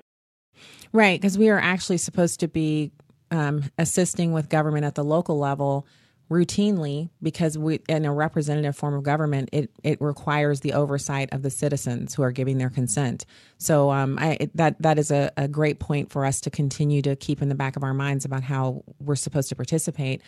Right, 0.93 1.19
because 1.19 1.37
we 1.37 1.49
are 1.49 1.59
actually 1.59 1.97
supposed 1.97 2.39
to 2.39 2.47
be 2.47 2.91
um, 3.31 3.63
assisting 3.77 4.31
with 4.31 4.49
government 4.49 4.85
at 4.85 4.95
the 4.95 5.03
local 5.03 5.37
level 5.37 5.85
routinely 6.29 7.09
because 7.21 7.55
we 7.55 7.79
in 7.87 8.03
a 8.03 8.11
representative 8.13 8.75
form 8.75 8.95
of 8.95 9.03
government 9.03 9.47
it 9.51 9.69
it 9.83 10.01
requires 10.01 10.61
the 10.61 10.73
oversight 10.73 11.29
of 11.31 11.43
the 11.43 11.51
citizens 11.51 12.15
who 12.15 12.23
are 12.23 12.31
giving 12.31 12.57
their 12.57 12.71
consent. 12.71 13.25
So 13.59 13.91
um 13.91 14.17
I, 14.19 14.49
that 14.55 14.81
that 14.81 14.97
is 14.97 15.11
a, 15.11 15.31
a 15.37 15.47
great 15.47 15.79
point 15.79 16.11
for 16.11 16.25
us 16.25 16.41
to 16.41 16.49
continue 16.49 17.03
to 17.03 17.15
keep 17.15 17.43
in 17.43 17.49
the 17.49 17.55
back 17.55 17.75
of 17.75 17.83
our 17.83 17.93
minds 17.93 18.25
about 18.25 18.41
how 18.41 18.83
we're 18.99 19.15
supposed 19.15 19.49
to 19.49 19.55
participate. 19.55 20.23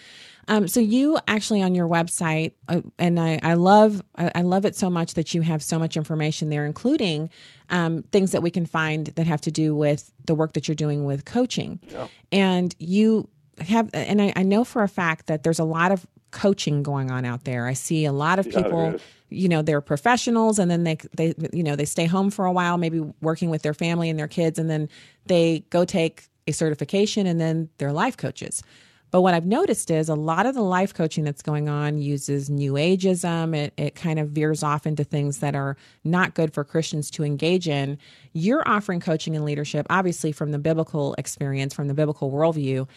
Um 0.47 0.67
so 0.67 0.79
you 0.79 1.17
actually 1.27 1.63
on 1.63 1.73
your 1.73 1.87
website 1.87 2.51
uh, 2.67 2.81
and 2.99 3.19
I 3.19 3.39
I 3.41 3.55
love 3.55 4.03
I, 4.15 4.31
I 4.35 4.41
love 4.43 4.65
it 4.65 4.75
so 4.75 4.91
much 4.91 5.15
that 5.15 5.33
you 5.33 5.41
have 5.41 5.63
so 5.63 5.79
much 5.79 5.97
information 5.97 6.49
there 6.49 6.67
including 6.67 7.31
um, 7.69 8.03
things 8.11 8.31
that 8.31 8.41
we 8.41 8.51
can 8.51 8.65
find 8.65 9.07
that 9.07 9.27
have 9.27 9.41
to 9.41 9.51
do 9.51 9.75
with 9.75 10.13
the 10.25 10.35
work 10.35 10.53
that 10.53 10.67
you're 10.67 10.75
doing 10.75 11.03
with 11.05 11.25
coaching. 11.25 11.79
Yeah. 11.89 12.07
and 12.31 12.75
you 12.79 13.27
have, 13.59 13.89
and 13.93 14.21
I, 14.21 14.33
I 14.35 14.43
know 14.43 14.63
for 14.63 14.83
a 14.83 14.87
fact 14.87 15.27
that 15.27 15.43
there's 15.43 15.59
a 15.59 15.63
lot 15.63 15.91
of 15.91 16.05
coaching 16.31 16.83
going 16.83 17.11
on 17.11 17.25
out 17.25 17.43
there. 17.43 17.67
I 17.67 17.73
see 17.73 18.05
a 18.05 18.11
lot 18.11 18.39
of 18.39 18.49
people, 18.49 18.91
yeah, 18.91 18.97
you 19.29 19.49
know, 19.49 19.61
they're 19.61 19.81
professionals 19.81 20.59
and 20.59 20.69
then 20.69 20.83
they 20.83 20.97
they 21.13 21.33
you 21.51 21.63
know, 21.63 21.75
they 21.75 21.85
stay 21.85 22.05
home 22.05 22.29
for 22.29 22.45
a 22.45 22.51
while, 22.51 22.77
maybe 22.77 23.01
working 23.21 23.49
with 23.49 23.61
their 23.61 23.73
family 23.73 24.09
and 24.09 24.19
their 24.19 24.27
kids 24.27 24.59
and 24.59 24.69
then 24.69 24.89
they 25.25 25.63
go 25.69 25.85
take 25.85 26.27
a 26.47 26.51
certification 26.51 27.27
and 27.27 27.39
then 27.39 27.69
they're 27.77 27.93
life 27.93 28.17
coaches. 28.17 28.63
But 29.09 29.21
what 29.21 29.33
I've 29.33 29.45
noticed 29.45 29.89
is 29.89 30.09
a 30.09 30.15
lot 30.15 30.45
of 30.45 30.53
the 30.53 30.61
life 30.61 30.93
coaching 30.93 31.23
that's 31.23 31.41
going 31.41 31.69
on 31.69 31.97
uses 31.97 32.49
new 32.49 32.73
ageism. 32.73 33.55
It, 33.55 33.73
it 33.77 33.95
kind 33.95 34.19
of 34.19 34.29
veers 34.29 34.63
off 34.63 34.85
into 34.85 35.05
things 35.05 35.39
that 35.39 35.55
are 35.55 35.77
not 36.03 36.33
good 36.33 36.53
for 36.53 36.65
Christians 36.65 37.09
to 37.11 37.23
engage 37.23 37.69
in. 37.69 37.97
You're 38.33 38.67
offering 38.67 38.99
coaching 38.99 39.35
and 39.35 39.45
leadership, 39.45 39.87
obviously, 39.89 40.33
from 40.33 40.51
the 40.51 40.59
biblical 40.59 41.15
experience, 41.17 41.73
from 41.73 41.87
the 41.87 41.93
biblical 41.93 42.31
worldview. 42.31 42.87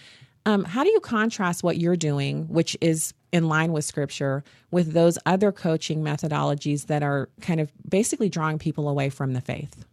Um, 0.47 0.65
how 0.65 0.85
do 0.85 0.91
you 0.91 1.01
contrast 1.01 1.63
what 1.63 1.79
you're 1.79 1.97
doing, 1.97 2.47
which 2.49 2.77
is 2.81 3.13
in 3.33 3.49
line 3.49 3.73
with 3.73 3.85
scripture, 3.85 4.43
with 4.71 4.93
those 4.93 5.19
other 5.27 5.53
coaching 5.53 6.03
methodologies 6.03 6.87
that 6.87 7.03
are 7.03 7.29
kind 7.41 7.61
of 7.61 7.71
basically 7.89 8.29
drawing 8.29 8.59
people 8.59 8.89
away 8.89 9.11
from 9.11 9.35
the 9.35 9.41
faith? 9.41 9.85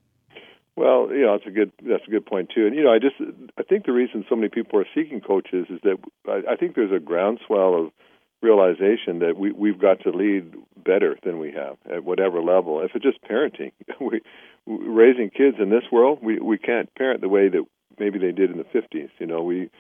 Well, 0.76 1.10
you 1.12 1.22
know, 1.22 1.36
that's 1.38 1.48
a 1.48 1.52
good 1.52 1.72
that's 1.84 2.08
a 2.08 2.12
good 2.12 2.26
point 2.26 2.52
too. 2.54 2.68
And 2.68 2.76
you 2.76 2.84
know, 2.84 2.94
I 2.94 3.00
just 3.00 3.16
I 3.58 3.64
think 3.64 3.86
the 3.86 3.92
reason 3.92 4.24
so 4.30 4.36
many 4.36 4.50
people 4.50 4.80
are 4.80 4.86
seeking 4.94 5.22
coaches 5.22 5.66
is 5.70 5.80
that 5.84 5.98
I, 6.28 6.54
I 6.54 6.56
think 6.56 6.76
there's 6.76 6.92
a 6.92 7.00
groundswell 7.04 7.74
of 7.74 7.92
realization 8.42 9.20
that 9.20 9.38
we 9.38 9.52
we've 9.52 9.80
got 9.80 10.02
to 10.02 10.12
lead 10.12 10.54
better 10.76 11.18
than 11.24 11.40
we 11.40 11.52
have 11.52 11.78
at 11.92 12.04
whatever 12.04 12.42
level. 12.42 12.82
If 12.82 12.92
it's 12.94 13.04
just 13.04 13.22
parenting, 13.24 13.72
we 14.00 14.22
raising 14.68 15.32
kids 15.32 15.58
in 15.60 15.72
this 15.72 15.84
world, 15.92 16.20
we 16.22 16.40
we 16.40 16.60
can't 16.60 16.94
parent 16.94 17.22
the 17.22 17.30
way 17.30 17.50
that 17.50 17.64
maybe 18.00 18.20
they 18.20 18.32
did 18.32 18.52
in 18.52 18.58
the 18.58 18.64
50s. 18.64 19.10
You 19.18 19.26
know, 19.26 19.42
we 19.42 19.72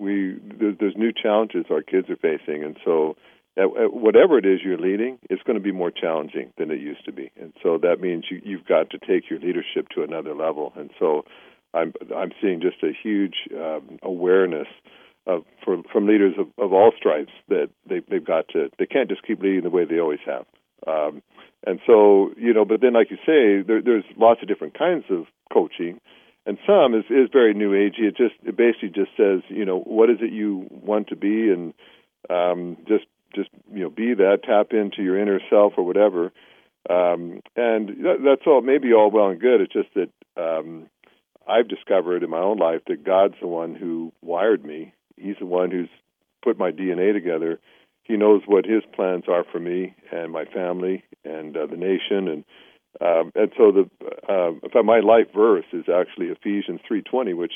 we 0.00 0.36
there's, 0.58 0.76
there's 0.80 0.96
new 0.96 1.12
challenges 1.12 1.66
our 1.70 1.82
kids 1.82 2.08
are 2.08 2.16
facing, 2.16 2.64
and 2.64 2.76
so 2.84 3.16
at, 3.56 3.64
at 3.64 3.92
whatever 3.92 4.38
it 4.38 4.46
is 4.46 4.60
you're 4.64 4.78
leading, 4.78 5.18
it's 5.28 5.42
going 5.42 5.58
to 5.58 5.62
be 5.62 5.72
more 5.72 5.90
challenging 5.90 6.52
than 6.56 6.70
it 6.70 6.80
used 6.80 7.04
to 7.04 7.12
be. 7.12 7.30
And 7.40 7.52
so 7.62 7.78
that 7.78 8.00
means 8.00 8.24
you, 8.30 8.40
you've 8.44 8.66
got 8.66 8.90
to 8.90 8.98
take 8.98 9.28
your 9.28 9.38
leadership 9.40 9.88
to 9.94 10.02
another 10.02 10.34
level. 10.34 10.72
And 10.76 10.90
so 10.98 11.24
I'm 11.74 11.92
I'm 12.16 12.32
seeing 12.40 12.60
just 12.60 12.82
a 12.82 12.92
huge 13.02 13.34
um, 13.54 13.98
awareness 14.02 14.68
of 15.26 15.44
for, 15.64 15.82
from 15.92 16.06
leaders 16.06 16.34
of, 16.38 16.48
of 16.58 16.72
all 16.72 16.92
stripes 16.96 17.32
that 17.48 17.68
they, 17.88 18.00
they've 18.08 18.24
got 18.24 18.48
to 18.48 18.70
they 18.78 18.86
can't 18.86 19.08
just 19.08 19.26
keep 19.26 19.40
leading 19.40 19.62
the 19.62 19.70
way 19.70 19.84
they 19.84 20.00
always 20.00 20.20
have. 20.26 20.46
Um, 20.86 21.22
and 21.66 21.78
so 21.86 22.30
you 22.36 22.54
know, 22.54 22.64
but 22.64 22.80
then 22.80 22.94
like 22.94 23.10
you 23.10 23.18
say, 23.18 23.62
there, 23.66 23.82
there's 23.82 24.04
lots 24.16 24.40
of 24.42 24.48
different 24.48 24.78
kinds 24.78 25.04
of 25.10 25.26
coaching 25.52 26.00
and 26.50 26.58
some 26.66 26.94
is 26.94 27.04
is 27.08 27.30
very 27.32 27.54
new 27.54 27.70
agey. 27.70 28.08
It 28.08 28.16
just 28.16 28.34
it 28.42 28.56
basically 28.56 28.88
just 28.88 29.16
says, 29.16 29.42
you 29.48 29.64
know, 29.64 29.78
what 29.78 30.10
is 30.10 30.16
it 30.20 30.32
you 30.32 30.66
want 30.68 31.06
to 31.10 31.16
be, 31.16 31.48
and 31.48 31.72
um, 32.28 32.76
just 32.88 33.04
just 33.32 33.50
you 33.72 33.84
know 33.84 33.90
be 33.90 34.14
that 34.14 34.40
tap 34.42 34.72
into 34.72 35.00
your 35.00 35.16
inner 35.16 35.38
self 35.48 35.74
or 35.76 35.84
whatever. 35.84 36.32
Um 36.88 37.40
and 37.54 37.88
that, 38.04 38.16
that's 38.24 38.46
all 38.48 38.62
maybe 38.62 38.92
all 38.92 39.12
well 39.12 39.28
and 39.28 39.40
good. 39.40 39.60
It's 39.60 39.72
just 39.72 39.90
that 39.94 40.10
um 40.36 40.86
i've 41.46 41.68
discovered 41.68 42.22
in 42.22 42.30
my 42.30 42.38
own 42.38 42.58
life 42.58 42.80
that 42.86 43.04
god's 43.04 43.34
the 43.40 43.46
one 43.46 43.76
who 43.76 44.12
wired 44.20 44.64
me. 44.64 44.92
He's 45.16 45.36
the 45.38 45.46
one 45.46 45.70
who's 45.70 45.88
put 46.42 46.58
my 46.58 46.72
dna 46.72 47.12
together. 47.12 47.60
He 48.02 48.16
knows 48.16 48.42
what 48.46 48.64
his 48.64 48.82
plans 48.94 49.24
are 49.28 49.44
for 49.52 49.60
me 49.60 49.94
and 50.10 50.32
my 50.32 50.46
family 50.46 51.04
and 51.24 51.56
uh, 51.56 51.66
the 51.66 51.76
nation 51.76 52.26
and 52.28 52.44
um 53.00 53.32
and 53.34 53.52
so 53.56 53.72
the 53.72 53.90
uh, 54.28 54.82
my 54.82 55.00
life 55.00 55.28
verse 55.34 55.66
is 55.72 55.84
actually 55.88 56.26
ephesians 56.26 56.80
3:20 56.90 57.36
which 57.36 57.52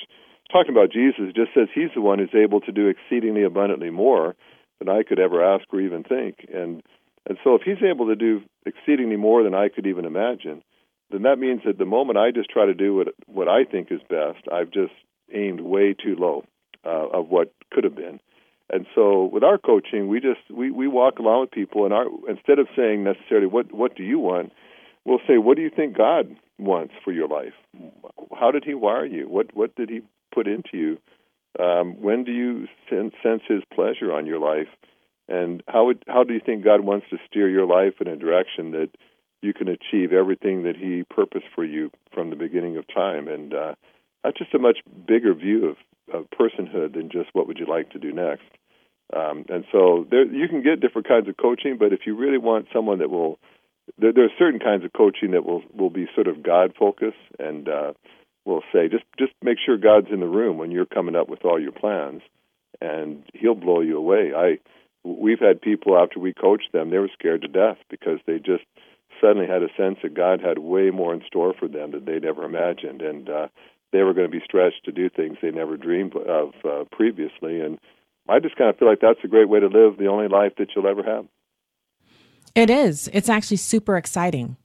talking 0.52 0.72
about 0.72 0.92
jesus 0.92 1.32
just 1.34 1.54
says 1.54 1.68
he's 1.74 1.90
the 1.94 2.00
one 2.00 2.18
who's 2.18 2.34
able 2.34 2.60
to 2.60 2.72
do 2.72 2.88
exceedingly 2.88 3.42
abundantly 3.44 3.90
more 3.90 4.36
than 4.78 4.88
I 4.88 5.02
could 5.02 5.18
ever 5.18 5.42
ask 5.42 5.64
or 5.72 5.80
even 5.80 6.02
think. 6.02 6.46
And 6.52 6.82
and 7.26 7.38
so 7.42 7.54
if 7.54 7.62
he's 7.62 7.82
able 7.82 8.08
to 8.08 8.16
do 8.16 8.42
exceedingly 8.66 9.16
more 9.16 9.42
than 9.42 9.54
I 9.54 9.68
could 9.68 9.86
even 9.86 10.04
imagine, 10.04 10.62
then 11.10 11.22
that 11.22 11.38
means 11.38 11.62
that 11.64 11.78
the 11.78 11.86
moment 11.86 12.18
I 12.18 12.30
just 12.30 12.50
try 12.50 12.66
to 12.66 12.74
do 12.74 12.94
what 12.96 13.08
what 13.26 13.48
I 13.48 13.64
think 13.64 13.90
is 13.90 14.00
best, 14.08 14.46
I've 14.52 14.70
just 14.70 14.92
aimed 15.32 15.60
way 15.60 15.94
too 15.94 16.16
low 16.18 16.44
uh, 16.84 17.08
of 17.18 17.28
what 17.28 17.52
could 17.72 17.84
have 17.84 17.96
been. 17.96 18.20
And 18.70 18.86
so 18.94 19.24
with 19.24 19.44
our 19.44 19.58
coaching, 19.58 20.08
we 20.08 20.20
just 20.20 20.40
we 20.50 20.70
we 20.70 20.88
walk 20.88 21.18
along 21.18 21.42
with 21.42 21.50
people, 21.50 21.84
and 21.84 21.94
our 21.94 22.06
instead 22.28 22.58
of 22.58 22.66
saying 22.76 23.04
necessarily 23.04 23.46
what 23.46 23.72
what 23.72 23.96
do 23.96 24.02
you 24.02 24.18
want, 24.18 24.52
we'll 25.04 25.20
say 25.26 25.38
what 25.38 25.56
do 25.56 25.62
you 25.62 25.70
think 25.70 25.96
God 25.96 26.36
wants 26.58 26.94
for 27.04 27.12
your 27.12 27.28
life? 27.28 27.54
How 28.38 28.50
did 28.50 28.64
He 28.64 28.74
wire 28.74 29.06
you? 29.06 29.28
What 29.28 29.54
what 29.54 29.74
did 29.74 29.90
He 29.90 30.00
put 30.34 30.46
into 30.46 30.70
you? 30.74 30.98
Um, 31.62 32.00
when 32.02 32.24
do 32.24 32.32
you 32.32 32.66
sense 32.90 33.42
His 33.48 33.62
pleasure 33.72 34.12
on 34.12 34.26
your 34.26 34.40
life, 34.40 34.68
and 35.28 35.62
how 35.68 35.86
would, 35.86 36.04
how 36.06 36.24
do 36.24 36.34
you 36.34 36.40
think 36.44 36.64
God 36.64 36.80
wants 36.80 37.06
to 37.10 37.18
steer 37.28 37.48
your 37.48 37.66
life 37.66 37.94
in 38.00 38.08
a 38.08 38.16
direction 38.16 38.72
that 38.72 38.90
you 39.40 39.54
can 39.54 39.68
achieve 39.68 40.12
everything 40.12 40.64
that 40.64 40.76
He 40.76 41.04
purposed 41.08 41.46
for 41.54 41.64
you 41.64 41.90
from 42.12 42.30
the 42.30 42.36
beginning 42.36 42.76
of 42.76 42.86
time? 42.92 43.28
And 43.28 43.54
uh, 43.54 43.74
that's 44.22 44.38
just 44.38 44.54
a 44.54 44.58
much 44.58 44.78
bigger 45.06 45.34
view 45.34 45.68
of, 45.68 45.76
of 46.12 46.26
personhood 46.30 46.94
than 46.94 47.10
just 47.10 47.30
what 47.32 47.46
would 47.46 47.58
you 47.58 47.66
like 47.66 47.90
to 47.90 47.98
do 47.98 48.12
next. 48.12 48.44
Um, 49.14 49.44
and 49.48 49.64
so 49.70 50.06
there, 50.10 50.24
you 50.24 50.48
can 50.48 50.62
get 50.62 50.80
different 50.80 51.06
kinds 51.06 51.28
of 51.28 51.36
coaching, 51.36 51.76
but 51.78 51.92
if 51.92 52.00
you 52.06 52.16
really 52.16 52.38
want 52.38 52.66
someone 52.72 52.98
that 52.98 53.10
will, 53.10 53.38
there, 53.98 54.12
there 54.12 54.24
are 54.24 54.38
certain 54.38 54.60
kinds 54.60 54.84
of 54.84 54.92
coaching 54.92 55.32
that 55.32 55.44
will 55.44 55.62
will 55.76 55.90
be 55.90 56.06
sort 56.14 56.26
of 56.26 56.42
God 56.42 56.74
focused 56.78 57.16
and 57.38 57.68
uh, 57.68 57.92
will 58.44 58.62
say 58.72 58.88
just 58.88 59.04
just 59.18 59.32
make 59.42 59.58
sure 59.64 59.76
God's 59.76 60.08
in 60.12 60.20
the 60.20 60.26
room 60.26 60.58
when 60.58 60.70
you're 60.70 60.86
coming 60.86 61.16
up 61.16 61.28
with 61.28 61.44
all 61.44 61.60
your 61.60 61.72
plans, 61.72 62.22
and 62.80 63.24
He'll 63.34 63.54
blow 63.54 63.80
you 63.80 63.98
away. 63.98 64.32
I 64.36 64.58
we've 65.04 65.40
had 65.40 65.60
people 65.60 65.96
after 65.96 66.18
we 66.18 66.32
coached 66.32 66.72
them, 66.72 66.90
they 66.90 66.98
were 66.98 67.10
scared 67.18 67.42
to 67.42 67.48
death 67.48 67.78
because 67.90 68.18
they 68.26 68.38
just 68.38 68.64
suddenly 69.20 69.46
had 69.46 69.62
a 69.62 69.68
sense 69.76 69.98
that 70.02 70.14
God 70.14 70.40
had 70.40 70.58
way 70.58 70.90
more 70.90 71.14
in 71.14 71.22
store 71.26 71.54
for 71.58 71.68
them 71.68 71.92
that 71.92 72.04
they'd 72.04 72.24
ever 72.24 72.44
imagined, 72.44 73.02
and 73.02 73.28
uh, 73.28 73.48
they 73.92 74.02
were 74.02 74.14
going 74.14 74.26
to 74.26 74.38
be 74.38 74.44
stretched 74.44 74.84
to 74.84 74.92
do 74.92 75.08
things 75.08 75.36
they 75.40 75.50
never 75.50 75.76
dreamed 75.76 76.16
of 76.16 76.52
uh, 76.64 76.84
previously. 76.90 77.60
And 77.60 77.78
I 78.28 78.40
just 78.40 78.56
kind 78.56 78.70
of 78.70 78.78
feel 78.78 78.88
like 78.88 79.00
that's 79.00 79.22
a 79.22 79.28
great 79.28 79.48
way 79.48 79.60
to 79.60 79.66
live 79.66 79.96
the 79.96 80.08
only 80.08 80.28
life 80.28 80.52
that 80.58 80.68
you'll 80.74 80.88
ever 80.88 81.02
have. 81.02 81.26
It 82.54 82.70
is. 82.70 83.08
It's 83.12 83.28
actually 83.28 83.56
super 83.58 83.96
exciting. 83.96 84.56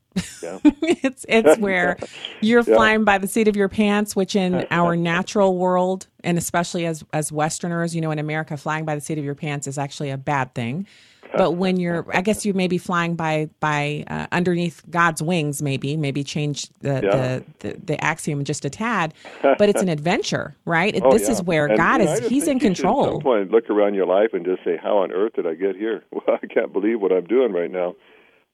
Yeah. 0.42 0.60
it's 0.64 1.26
it's 1.28 1.58
where 1.60 1.98
you're 2.42 2.64
yeah. 2.68 2.76
flying 2.76 3.04
by 3.04 3.18
the 3.18 3.28
seat 3.28 3.48
of 3.48 3.56
your 3.56 3.70
pants, 3.70 4.16
which 4.16 4.36
in 4.36 4.66
our 4.72 4.96
natural 4.96 5.58
world, 5.58 6.08
and 6.24 6.38
especially 6.38 6.86
as 6.86 7.04
as 7.14 7.32
Westerners, 7.32 7.96
you 7.96 8.02
know, 8.02 8.12
in 8.12 8.20
America, 8.20 8.58
flying 8.58 8.86
by 8.86 8.96
the 8.96 9.02
seat 9.02 9.18
of 9.18 9.26
your 9.26 9.36
pants 9.36 9.68
is 9.68 9.78
actually 9.78 10.10
a 10.10 10.18
bad 10.18 10.54
thing. 10.54 10.88
But 11.36 11.52
when 11.52 11.80
you're, 11.80 12.06
I 12.14 12.22
guess 12.22 12.46
you 12.46 12.54
may 12.54 12.68
be 12.68 12.78
flying 12.78 13.16
by 13.16 13.50
by 13.60 14.04
uh, 14.08 14.28
underneath 14.32 14.82
God's 14.90 15.22
wings, 15.22 15.62
maybe 15.62 15.96
maybe 15.96 16.24
change 16.24 16.68
the, 16.80 17.02
yeah. 17.04 17.10
the, 17.10 17.44
the, 17.60 17.80
the 17.86 18.04
axiom 18.04 18.44
just 18.44 18.66
a 18.66 18.70
tad. 18.70 19.14
But 19.42 19.70
it's 19.70 19.82
an 19.82 19.90
adventure, 19.98 20.56
right? 20.66 21.00
Oh, 21.02 21.12
this 21.12 21.30
is 21.30 21.42
where 21.44 21.68
and, 21.68 21.78
God 21.78 22.02
is. 22.02 22.28
He's 22.28 22.48
in 22.48 22.60
control. 22.60 23.06
At 23.06 23.12
some 23.12 23.22
point, 23.22 23.52
look 23.52 23.70
around 23.70 23.94
your 23.94 24.08
life 24.08 24.30
and 24.34 24.46
just 24.46 24.64
say, 24.64 24.78
"How 24.82 24.98
on 24.98 25.12
earth 25.12 25.34
did 25.34 25.46
I 25.46 25.54
get 25.54 25.76
here? 25.76 26.04
Well, 26.12 26.38
I 26.42 26.48
can't 26.48 26.74
believe 26.74 27.00
what 27.00 27.12
I'm 27.12 27.26
doing 27.26 27.54
right 27.54 27.72
now." 27.72 27.96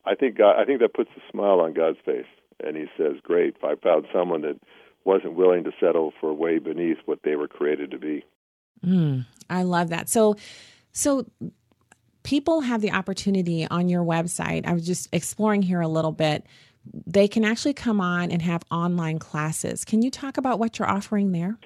I 0.06 0.14
think 0.14 0.38
God, 0.38 0.60
I 0.60 0.66
think 0.66 0.82
that 0.82 0.94
puts 0.94 1.10
a 1.18 1.32
smile 1.32 1.60
on 1.62 1.74
God's 1.74 1.98
face, 2.06 2.28
and 2.64 2.76
He 2.76 2.86
says, 2.98 3.14
"Great, 3.24 3.56
I 3.64 3.76
found 3.82 4.06
someone 4.14 4.42
that 4.42 4.60
wasn't 5.04 5.34
willing 5.34 5.64
to 5.64 5.72
settle 5.80 6.14
for 6.20 6.34
way 6.34 6.60
beneath 6.60 6.98
what 7.06 7.20
they 7.24 7.36
were 7.36 7.48
created 7.48 7.92
to 7.92 7.98
be." 7.98 8.24
Mm, 8.86 9.26
I 9.50 9.64
love 9.64 9.90
that. 9.90 10.10
So, 10.10 10.36
so 10.92 11.26
people 12.26 12.62
have 12.62 12.82
the 12.82 12.92
opportunity 12.92 13.66
on 13.70 13.88
your 13.88 14.04
website. 14.04 14.66
I 14.66 14.74
was 14.74 14.86
just 14.86 15.08
exploring 15.14 15.62
here 15.62 15.80
a 15.80 15.88
little 15.88 16.12
bit. 16.12 16.46
They 17.08 17.28
can 17.28 17.46
actually 17.46 17.74
come 17.74 18.02
on 18.02 18.32
and 18.32 18.42
have 18.42 18.64
online 18.70 19.20
classes. 19.20 19.86
Can 19.86 20.02
you 20.02 20.12
talk 20.12 20.38
about 20.38 20.60
what 20.60 20.78
you're 20.78 20.90
offering 20.90 21.32
there? 21.32 21.58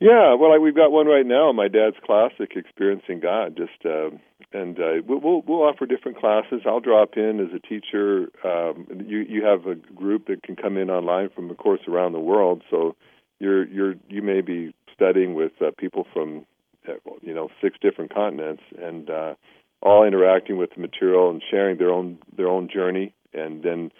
Yeah, 0.00 0.34
well, 0.34 0.58
we've 0.58 0.74
got 0.74 0.90
one 0.90 1.06
right 1.06 1.26
now. 1.26 1.52
My 1.52 1.68
dad's 1.68 1.96
classic, 2.04 2.52
experiencing 2.56 3.20
God. 3.20 3.56
Just 3.56 3.84
uh, 3.84 4.08
and 4.52 4.78
uh, 4.78 5.02
we'll 5.06 5.42
we'll 5.46 5.62
offer 5.62 5.84
different 5.84 6.18
classes. 6.18 6.62
I'll 6.66 6.80
drop 6.80 7.10
in 7.16 7.38
as 7.38 7.54
a 7.54 7.60
teacher. 7.60 8.30
Um, 8.42 9.04
you 9.06 9.18
you 9.18 9.44
have 9.44 9.66
a 9.66 9.74
group 9.74 10.26
that 10.28 10.42
can 10.42 10.56
come 10.56 10.78
in 10.78 10.88
online 10.88 11.28
from, 11.28 11.50
of 11.50 11.58
course, 11.58 11.80
around 11.86 12.12
the 12.12 12.20
world. 12.20 12.62
So 12.70 12.96
you're 13.38 13.66
you're 13.66 13.94
you 14.08 14.22
may 14.22 14.40
be 14.40 14.74
studying 14.94 15.34
with 15.34 15.52
uh, 15.60 15.70
people 15.76 16.06
from 16.14 16.46
uh, 16.88 16.92
you 17.20 17.34
know 17.34 17.50
six 17.60 17.76
different 17.82 18.14
continents 18.14 18.62
and 18.82 19.10
uh, 19.10 19.34
all 19.82 20.04
interacting 20.04 20.58
with 20.58 20.70
the 20.74 20.80
material 20.80 21.30
and 21.30 21.42
sharing 21.50 21.78
their 21.78 21.90
own 21.90 22.18
their 22.36 22.48
own 22.48 22.68
journey. 22.68 23.14
And 23.32 23.62
then 23.62 23.92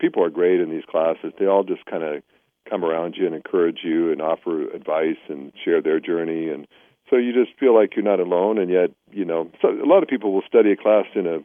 people 0.00 0.24
are 0.24 0.30
great 0.30 0.60
in 0.60 0.70
these 0.70 0.84
classes. 0.88 1.32
They 1.38 1.46
all 1.46 1.64
just 1.64 1.84
kind 1.86 2.02
of 2.02 2.22
come 2.68 2.84
around 2.84 3.16
you 3.16 3.26
and 3.26 3.34
encourage 3.34 3.80
you 3.82 4.12
and 4.12 4.22
offer 4.22 4.70
advice 4.70 5.18
and 5.28 5.52
share 5.64 5.82
their 5.82 5.98
journey 5.98 6.48
and 6.48 6.66
so 7.08 7.16
you 7.16 7.32
just 7.32 7.58
feel 7.58 7.74
like 7.74 7.96
you're 7.96 8.04
not 8.04 8.20
alone 8.20 8.58
and 8.58 8.70
yet 8.70 8.90
you 9.10 9.24
know 9.24 9.50
so 9.60 9.68
a 9.68 9.86
lot 9.86 10.02
of 10.02 10.08
people 10.08 10.32
will 10.32 10.44
study 10.46 10.72
a 10.72 10.76
class 10.76 11.06
in 11.14 11.26
a 11.26 11.38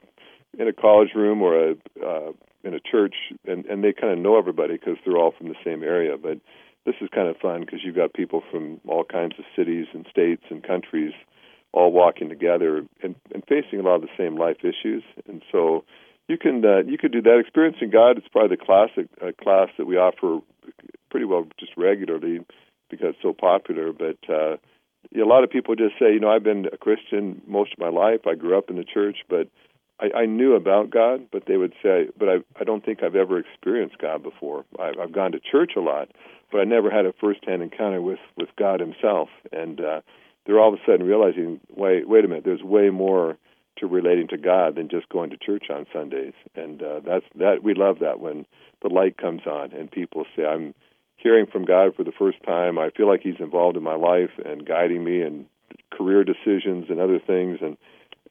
in 0.61 0.67
a 0.67 0.73
college 0.73 1.09
room 1.15 1.41
or 1.41 1.71
a 1.71 1.71
uh, 2.05 2.31
in 2.63 2.73
a 2.73 2.79
church 2.79 3.15
and 3.45 3.65
and 3.65 3.83
they 3.83 3.91
kind 3.91 4.13
of 4.13 4.19
know 4.19 4.37
everybody 4.37 4.73
because 4.73 4.97
they're 5.03 5.17
all 5.17 5.33
from 5.35 5.47
the 5.47 5.55
same 5.63 5.83
area 5.83 6.15
but 6.21 6.37
this 6.85 6.95
is 7.01 7.09
kind 7.13 7.27
of 7.27 7.35
fun 7.37 7.61
because 7.61 7.79
you've 7.83 7.95
got 7.95 8.13
people 8.13 8.43
from 8.51 8.79
all 8.87 9.03
kinds 9.03 9.33
of 9.39 9.45
cities 9.55 9.87
and 9.93 10.05
states 10.09 10.43
and 10.49 10.63
countries 10.63 11.13
all 11.75 11.91
walking 11.91 12.29
together 12.29 12.77
and, 13.03 13.15
and 13.33 13.43
facing 13.47 13.79
a 13.79 13.83
lot 13.83 13.95
of 13.95 14.01
the 14.01 14.17
same 14.17 14.35
life 14.37 14.57
issues 14.63 15.03
and 15.27 15.41
so 15.51 15.83
you 16.27 16.37
can 16.37 16.65
uh, 16.65 16.81
you 16.87 16.97
could 16.97 17.11
do 17.11 17.21
that 17.21 17.37
experiencing 17.39 17.89
god 17.89 18.17
it's 18.17 18.27
probably 18.29 18.55
the 18.55 18.65
classic 18.65 19.07
uh, 19.21 19.31
class 19.43 19.69
that 19.77 19.85
we 19.85 19.97
offer 19.97 20.39
pretty 21.09 21.25
well 21.25 21.47
just 21.59 21.71
regularly 21.77 22.39
because 22.89 23.09
it's 23.09 23.21
so 23.21 23.33
popular. 23.33 23.91
But 23.93 24.17
uh, 24.29 24.57
a 25.15 25.25
lot 25.25 25.43
of 25.43 25.49
people 25.49 25.75
just 25.75 25.95
say, 25.99 26.13
you 26.13 26.19
know, 26.19 26.29
I've 26.29 26.43
been 26.43 26.67
a 26.71 26.77
Christian 26.77 27.41
most 27.47 27.73
of 27.73 27.79
my 27.79 27.89
life. 27.89 28.21
I 28.27 28.35
grew 28.35 28.57
up 28.57 28.69
in 28.69 28.75
the 28.75 28.83
church, 28.83 29.19
but 29.29 29.47
I, 29.99 30.19
I 30.19 30.25
knew 30.25 30.55
about 30.55 30.89
God. 30.89 31.27
But 31.31 31.43
they 31.47 31.57
would 31.57 31.73
say, 31.81 32.07
but 32.17 32.29
I, 32.29 32.35
I 32.59 32.63
don't 32.63 32.83
think 32.83 33.03
I've 33.03 33.15
ever 33.15 33.39
experienced 33.39 33.97
God 33.97 34.23
before. 34.23 34.65
I, 34.79 34.91
I've 35.01 35.13
gone 35.13 35.31
to 35.31 35.39
church 35.39 35.73
a 35.77 35.81
lot, 35.81 36.09
but 36.51 36.59
I 36.59 36.63
never 36.63 36.89
had 36.89 37.05
a 37.05 37.13
firsthand 37.13 37.61
encounter 37.61 38.01
with 38.01 38.19
with 38.37 38.49
God 38.57 38.79
Himself. 38.79 39.29
And 39.51 39.79
uh, 39.79 40.01
they're 40.45 40.59
all 40.59 40.73
of 40.73 40.79
a 40.79 40.83
sudden 40.85 41.05
realizing, 41.05 41.59
wait, 41.69 42.07
wait 42.07 42.25
a 42.25 42.27
minute, 42.27 42.43
there's 42.45 42.63
way 42.63 42.89
more 42.89 43.37
to 43.77 43.87
relating 43.87 44.27
to 44.29 44.37
God 44.37 44.75
than 44.75 44.89
just 44.89 45.09
going 45.09 45.31
to 45.31 45.37
church 45.37 45.65
on 45.69 45.85
Sundays. 45.91 46.33
And 46.55 46.81
uh, 46.81 47.01
that's 47.05 47.25
that 47.35 47.63
we 47.63 47.73
love 47.73 47.99
that 47.99 48.19
when 48.19 48.45
the 48.81 48.89
light 48.89 49.17
comes 49.17 49.41
on 49.45 49.73
and 49.73 49.91
people 49.91 50.25
say, 50.35 50.45
I'm 50.45 50.73
hearing 51.17 51.45
from 51.45 51.65
God 51.65 51.95
for 51.95 52.03
the 52.03 52.13
first 52.17 52.37
time. 52.45 52.77
I 52.77 52.89
feel 52.95 53.07
like 53.07 53.21
He's 53.21 53.39
involved 53.39 53.77
in 53.77 53.83
my 53.83 53.95
life 53.95 54.31
and 54.43 54.65
guiding 54.65 55.03
me 55.03 55.21
in 55.21 55.45
career 55.91 56.23
decisions 56.23 56.85
and 56.89 56.99
other 56.99 57.19
things. 57.19 57.59
And 57.61 57.77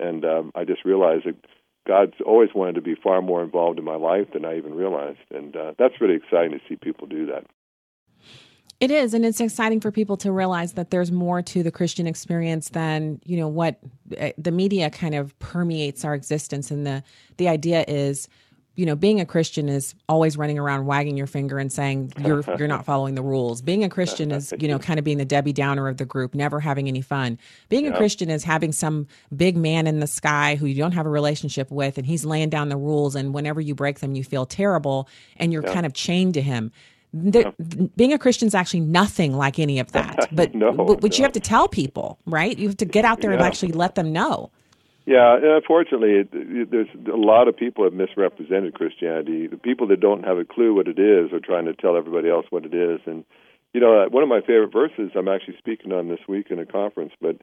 and 0.01 0.25
um, 0.25 0.53
I 0.55 0.65
just 0.65 0.85
realized 0.85 1.27
that 1.27 1.37
God's 1.87 2.15
always 2.25 2.51
wanted 2.55 2.77
to 2.77 2.81
be 2.81 2.95
far 2.95 3.21
more 3.21 3.43
involved 3.43 3.79
in 3.79 3.85
my 3.85 3.97
life 3.97 4.29
than 4.33 4.45
I 4.45 4.57
even 4.57 4.75
realized. 4.75 5.19
And 5.31 5.55
uh, 5.55 5.75
that's 5.79 6.01
really 6.01 6.17
exciting 6.17 6.53
to 6.53 6.61
see 6.69 6.77
people 6.77 7.07
do 7.07 7.27
that. 7.27 7.45
It 8.85 8.91
is, 8.91 9.15
and 9.15 9.25
it's 9.25 9.41
exciting 9.41 9.81
for 9.81 9.91
people 9.91 10.19
to 10.19 10.31
realize 10.31 10.75
that 10.75 10.91
there's 10.91 11.11
more 11.11 11.41
to 11.41 11.63
the 11.63 11.71
Christian 11.71 12.07
experience 12.07 12.69
than 12.69 13.19
you 13.25 13.39
know 13.39 13.49
what 13.49 13.79
eh, 14.19 14.33
the 14.37 14.51
media 14.51 14.91
kind 14.91 15.15
of 15.15 15.39
permeates 15.39 16.05
our 16.05 16.13
existence. 16.13 16.71
And 16.71 16.87
the 16.87 17.03
the 17.39 17.49
idea 17.49 17.87
is, 17.89 18.29
you 18.75 18.85
know, 18.85 18.95
being 18.95 19.23
a 19.23 19.25
Christian 19.25 19.71
is 19.71 19.95
always 20.07 20.37
running 20.37 20.59
around 20.59 20.85
wagging 20.85 21.17
your 21.17 21.27
finger 21.27 21.59
and 21.59 21.73
saying 21.73 22.13
you're 22.19 22.45
you're 22.59 22.69
not 22.69 22.85
following 22.85 23.15
the 23.15 23.23
rules. 23.23 23.63
Being 23.63 23.85
a 23.85 23.89
Christian 23.89 24.31
is, 24.31 24.53
you 24.59 24.69
know, 24.69 24.79
kind 24.79 24.99
of 24.99 25.05
being 25.07 25.17
the 25.17 25.25
Debbie 25.25 25.55
Downer 25.55 25.89
of 25.89 25.97
the 25.97 26.05
group, 26.05 26.35
never 26.35 26.61
having 26.61 26.87
any 26.87 27.01
fun. 27.01 27.39
Being 27.71 27.87
a 27.87 27.97
Christian 27.97 28.29
is 28.29 28.45
having 28.45 28.71
some 28.71 29.07
big 29.35 29.57
man 29.57 29.87
in 29.87 30.01
the 30.01 30.07
sky 30.07 30.57
who 30.57 30.67
you 30.67 30.75
don't 30.75 30.93
have 30.93 31.07
a 31.07 31.11
relationship 31.11 31.71
with, 31.71 31.97
and 31.97 32.07
he's 32.07 32.27
laying 32.27 32.51
down 32.51 32.69
the 32.69 32.77
rules, 32.77 33.15
and 33.15 33.33
whenever 33.33 33.63
you 33.63 33.75
break 33.75 34.01
them, 34.01 34.15
you 34.15 34.25
feel 34.25 34.45
terrible, 34.45 35.09
and 35.39 35.55
you're 35.55 35.63
kind 35.63 35.87
of 35.87 35.95
chained 35.95 36.35
to 36.35 36.43
him 36.43 36.71
the, 37.15 37.91
being 37.97 38.13
a 38.13 38.19
Christian 38.19 38.49
is 38.49 38.55
actually 38.55 38.81
nothing 38.81 39.35
like 39.35 39.59
any 39.59 39.79
of 39.79 39.93
that. 39.93 40.29
But 40.35 40.55
no, 40.55 40.73
but, 40.73 41.03
no. 41.03 41.09
you 41.13 41.23
have 41.23 41.33
to 41.33 41.41
tell 41.41 41.69
people, 41.69 42.19
right? 42.27 42.59
You 42.59 42.69
have 42.69 42.77
to 42.79 42.85
get 42.85 43.05
out 43.05 43.21
there 43.21 43.31
yeah. 43.31 43.37
and 43.37 43.47
actually 43.47 43.73
let 43.73 43.95
them 43.95 44.13
know. 44.13 44.51
Yeah, 45.07 45.39
unfortunately, 45.41 46.13
it, 46.13 46.29
it, 46.33 46.71
there's 46.71 46.89
a 47.13 47.17
lot 47.17 47.47
of 47.47 47.57
people 47.57 47.85
have 47.85 47.93
misrepresented 47.93 48.75
Christianity. 48.75 49.47
The 49.47 49.59
people 49.59 49.87
that 49.89 50.01
don't 50.01 50.25
have 50.25 50.39
a 50.39 50.45
clue 50.45 50.75
what 50.75 50.89
it 50.89 50.99
is 50.99 51.33
are 51.33 51.41
trying 51.41 51.67
to 51.67 51.75
tell 51.75 51.97
everybody 51.97 52.31
else 52.31 52.47
what 52.51 52.65
it 52.65 52.75
is. 52.75 53.01
And 53.07 53.25
you 53.75 53.81
know, 53.81 54.03
uh, 54.03 54.09
one 54.09 54.23
of 54.23 54.29
my 54.29 54.41
favorite 54.41 54.73
verses 54.73 55.11
I'm 55.15 55.29
actually 55.29 55.57
speaking 55.59 55.93
on 55.93 56.09
this 56.09 56.21
week 56.27 56.47
in 56.51 56.59
a 56.59 56.67
conference, 56.67 57.13
but 57.21 57.37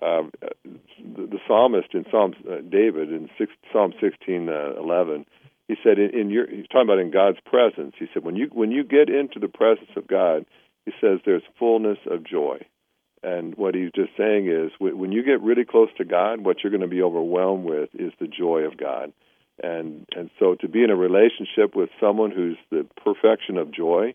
um, 0.00 0.30
the, 0.64 1.26
the 1.26 1.38
psalmist 1.46 1.88
in 1.92 2.04
Psalm 2.10 2.34
uh, 2.48 2.60
David 2.68 3.10
in 3.10 3.28
six, 3.36 3.52
Psalm 3.72 3.92
16, 4.00 4.48
uh, 4.48 4.80
11, 4.80 5.26
he 5.68 5.76
said 5.82 5.98
in, 5.98 6.18
in 6.18 6.30
your 6.30 6.48
he's 6.48 6.66
talking 6.66 6.88
about 6.88 6.98
in 6.98 7.10
God's 7.10 7.38
presence. 7.44 7.94
He 7.98 8.06
said 8.12 8.24
when 8.24 8.36
you 8.36 8.48
when 8.52 8.72
you 8.72 8.82
get 8.82 9.08
into 9.10 9.38
the 9.38 9.48
presence 9.48 9.90
of 9.96 10.08
God, 10.08 10.46
he 10.86 10.92
says 11.00 11.20
there's 11.24 11.42
fullness 11.58 11.98
of 12.10 12.24
joy. 12.24 12.58
And 13.22 13.54
what 13.56 13.74
he's 13.74 13.90
just 13.94 14.10
saying 14.16 14.48
is 14.48 14.72
when 14.78 15.12
you 15.12 15.22
get 15.24 15.42
really 15.42 15.64
close 15.64 15.88
to 15.98 16.04
God, 16.04 16.44
what 16.44 16.58
you're 16.62 16.70
going 16.70 16.82
to 16.82 16.88
be 16.88 17.02
overwhelmed 17.02 17.64
with 17.64 17.90
is 17.94 18.12
the 18.20 18.28
joy 18.28 18.60
of 18.60 18.76
God. 18.78 19.12
And 19.62 20.06
and 20.16 20.30
so 20.38 20.54
to 20.56 20.68
be 20.68 20.82
in 20.82 20.90
a 20.90 20.96
relationship 20.96 21.76
with 21.76 21.90
someone 22.00 22.30
who's 22.30 22.56
the 22.70 22.86
perfection 23.04 23.58
of 23.58 23.70
joy, 23.72 24.14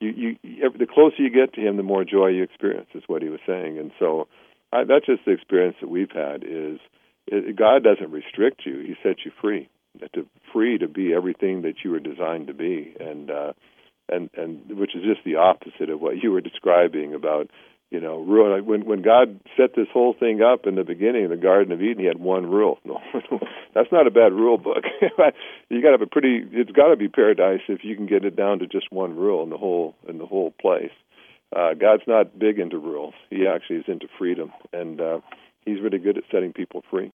you 0.00 0.36
you 0.42 0.70
the 0.78 0.86
closer 0.86 1.16
you 1.18 1.30
get 1.30 1.52
to 1.54 1.60
him, 1.60 1.76
the 1.76 1.82
more 1.82 2.04
joy 2.04 2.28
you 2.28 2.42
experience. 2.44 2.88
Is 2.94 3.02
what 3.08 3.20
he 3.20 3.28
was 3.28 3.40
saying. 3.46 3.78
And 3.78 3.90
so 3.98 4.28
I, 4.72 4.84
that's 4.84 5.06
just 5.06 5.24
the 5.26 5.32
experience 5.32 5.76
that 5.82 5.90
we've 5.90 6.12
had. 6.12 6.44
Is 6.44 6.78
it, 7.26 7.56
God 7.56 7.82
doesn't 7.82 8.10
restrict 8.10 8.62
you; 8.64 8.78
He 8.78 8.94
sets 9.02 9.20
you 9.24 9.32
free 9.42 9.68
to 10.14 10.26
free 10.52 10.78
to 10.78 10.88
be 10.88 11.12
everything 11.14 11.62
that 11.62 11.76
you 11.84 11.90
were 11.90 12.00
designed 12.00 12.48
to 12.48 12.54
be, 12.54 12.94
and 12.98 13.30
uh, 13.30 13.52
and 14.08 14.30
and 14.36 14.78
which 14.78 14.94
is 14.94 15.02
just 15.02 15.24
the 15.24 15.36
opposite 15.36 15.90
of 15.90 16.00
what 16.00 16.22
you 16.22 16.32
were 16.32 16.40
describing 16.40 17.14
about 17.14 17.50
you 17.90 18.00
know 18.00 18.18
rule. 18.18 18.60
When 18.62 18.84
when 18.84 19.02
God 19.02 19.40
set 19.56 19.74
this 19.74 19.88
whole 19.92 20.14
thing 20.18 20.42
up 20.42 20.66
in 20.66 20.74
the 20.74 20.84
beginning 20.84 21.24
in 21.24 21.30
the 21.30 21.36
Garden 21.36 21.72
of 21.72 21.82
Eden, 21.82 22.00
He 22.00 22.06
had 22.06 22.18
one 22.18 22.46
rule. 22.46 22.78
No, 22.84 23.00
that's 23.74 23.90
not 23.90 24.06
a 24.06 24.10
bad 24.10 24.32
rule 24.32 24.58
book. 24.58 24.84
you 25.00 25.82
got 25.82 25.88
to 25.88 25.92
have 25.92 26.02
a 26.02 26.06
pretty. 26.06 26.44
It's 26.52 26.70
got 26.70 26.88
to 26.88 26.96
be 26.96 27.08
paradise 27.08 27.60
if 27.68 27.80
you 27.82 27.96
can 27.96 28.06
get 28.06 28.24
it 28.24 28.36
down 28.36 28.60
to 28.60 28.66
just 28.66 28.92
one 28.92 29.16
rule 29.16 29.42
in 29.42 29.50
the 29.50 29.56
whole 29.56 29.94
in 30.08 30.18
the 30.18 30.26
whole 30.26 30.52
place. 30.60 30.92
Uh, 31.54 31.74
God's 31.74 32.02
not 32.06 32.38
big 32.38 32.58
into 32.58 32.78
rules. 32.78 33.14
He 33.30 33.46
actually 33.46 33.76
is 33.76 33.84
into 33.88 34.06
freedom, 34.18 34.52
and 34.72 35.00
uh, 35.00 35.20
He's 35.64 35.80
really 35.80 35.98
good 35.98 36.18
at 36.18 36.24
setting 36.30 36.52
people 36.52 36.82
free. 36.90 37.10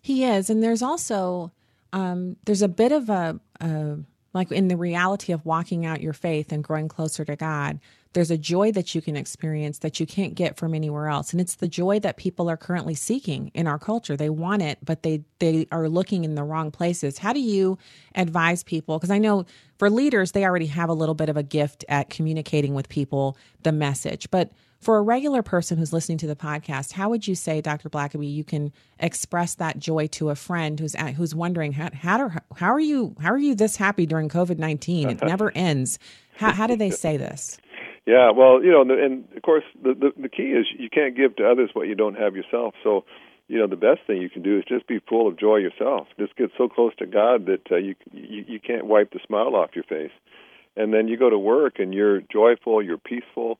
He 0.00 0.24
is, 0.24 0.50
and 0.50 0.62
there's 0.62 0.82
also 0.82 1.52
um, 1.92 2.36
there's 2.44 2.62
a 2.62 2.68
bit 2.68 2.92
of 2.92 3.10
a, 3.10 3.40
a 3.60 3.98
like 4.32 4.52
in 4.52 4.68
the 4.68 4.76
reality 4.76 5.32
of 5.32 5.44
walking 5.44 5.84
out 5.84 6.00
your 6.00 6.12
faith 6.12 6.52
and 6.52 6.62
growing 6.62 6.88
closer 6.88 7.24
to 7.24 7.36
God. 7.36 7.80
There's 8.12 8.30
a 8.30 8.38
joy 8.38 8.72
that 8.72 8.94
you 8.94 9.00
can 9.00 9.16
experience 9.16 9.78
that 9.78 10.00
you 10.00 10.06
can't 10.06 10.34
get 10.34 10.56
from 10.56 10.74
anywhere 10.74 11.08
else, 11.08 11.32
and 11.32 11.40
it's 11.40 11.54
the 11.54 11.68
joy 11.68 12.00
that 12.00 12.16
people 12.16 12.50
are 12.50 12.56
currently 12.56 12.94
seeking 12.94 13.50
in 13.54 13.66
our 13.66 13.78
culture. 13.78 14.16
They 14.16 14.30
want 14.30 14.62
it, 14.62 14.78
but 14.84 15.02
they 15.02 15.22
they 15.38 15.66
are 15.70 15.88
looking 15.88 16.24
in 16.24 16.34
the 16.34 16.42
wrong 16.42 16.70
places. 16.70 17.18
How 17.18 17.32
do 17.32 17.40
you 17.40 17.78
advise 18.14 18.62
people? 18.62 18.98
Because 18.98 19.10
I 19.10 19.18
know 19.18 19.46
for 19.78 19.88
leaders, 19.88 20.32
they 20.32 20.44
already 20.44 20.66
have 20.66 20.88
a 20.88 20.94
little 20.94 21.14
bit 21.14 21.28
of 21.28 21.36
a 21.36 21.42
gift 21.42 21.84
at 21.88 22.10
communicating 22.10 22.74
with 22.74 22.88
people 22.88 23.36
the 23.62 23.72
message, 23.72 24.30
but 24.30 24.50
for 24.80 24.96
a 24.96 25.02
regular 25.02 25.42
person 25.42 25.76
who's 25.76 25.92
listening 25.92 26.18
to 26.18 26.26
the 26.26 26.34
podcast, 26.34 26.92
how 26.92 27.10
would 27.10 27.28
you 27.28 27.34
say, 27.34 27.60
Dr. 27.60 27.90
Blackaby, 27.90 28.32
you 28.32 28.44
can 28.44 28.72
express 28.98 29.54
that 29.56 29.78
joy 29.78 30.06
to 30.08 30.30
a 30.30 30.34
friend 30.34 30.80
who's 30.80 30.94
at, 30.94 31.14
who's 31.14 31.34
wondering 31.34 31.72
how 31.72 31.90
how, 31.92 32.16
do, 32.16 32.38
how 32.56 32.72
are 32.72 32.80
you 32.80 33.14
how 33.20 33.30
are 33.30 33.38
you 33.38 33.54
this 33.54 33.76
happy 33.76 34.06
during 34.06 34.28
COVID 34.28 34.58
nineteen? 34.58 35.10
It 35.10 35.22
never 35.22 35.52
ends. 35.54 35.98
How 36.36 36.52
how 36.52 36.66
do 36.66 36.76
they 36.76 36.90
say 36.90 37.18
this? 37.18 37.58
Yeah, 38.06 38.30
well, 38.30 38.62
you 38.62 38.70
know, 38.70 38.82
and 38.82 39.24
of 39.36 39.42
course, 39.42 39.64
the, 39.82 39.94
the 39.94 40.22
the 40.22 40.28
key 40.28 40.54
is 40.54 40.66
you 40.78 40.88
can't 40.90 41.16
give 41.16 41.36
to 41.36 41.48
others 41.48 41.70
what 41.74 41.86
you 41.86 41.94
don't 41.94 42.16
have 42.18 42.34
yourself. 42.34 42.74
So, 42.82 43.04
you 43.46 43.58
know, 43.58 43.66
the 43.66 43.76
best 43.76 44.00
thing 44.06 44.22
you 44.22 44.30
can 44.30 44.42
do 44.42 44.58
is 44.58 44.64
just 44.66 44.86
be 44.86 45.00
full 45.08 45.28
of 45.28 45.38
joy 45.38 45.56
yourself. 45.56 46.08
Just 46.18 46.36
get 46.36 46.50
so 46.56 46.68
close 46.68 46.94
to 46.96 47.06
God 47.06 47.46
that 47.46 47.70
uh, 47.70 47.76
you, 47.76 47.94
you 48.12 48.44
you 48.48 48.60
can't 48.60 48.86
wipe 48.86 49.12
the 49.12 49.20
smile 49.26 49.54
off 49.54 49.70
your 49.74 49.84
face. 49.84 50.12
And 50.76 50.94
then 50.94 51.08
you 51.08 51.18
go 51.18 51.28
to 51.28 51.38
work 51.38 51.78
and 51.78 51.92
you're 51.92 52.20
joyful, 52.20 52.82
you're 52.82 52.96
peaceful, 52.96 53.58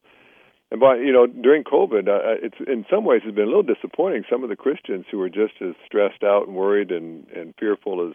and 0.71 0.81
by 0.81 0.97
you 0.97 1.13
know, 1.13 1.27
during 1.27 1.65
COVID, 1.65 2.09
uh, 2.09 2.39
it's 2.43 2.57
in 2.67 2.87
some 2.91 3.05
ways 3.05 3.23
it's 3.25 3.35
been 3.35 3.45
a 3.45 3.49
little 3.49 3.63
disappointing. 3.63 4.25
Some 4.31 4.45
of 4.45 4.49
the 4.51 4.57
Christians 4.57 5.05
who 5.11 5.19
were 5.19 5.29
just 5.29 5.55
as 5.61 5.75
stressed 5.85 6.23
out 6.23 6.47
and 6.47 6.57
worried 6.57 6.93
and 6.93 7.27
and 7.29 7.55
fearful 7.59 8.09
as 8.09 8.15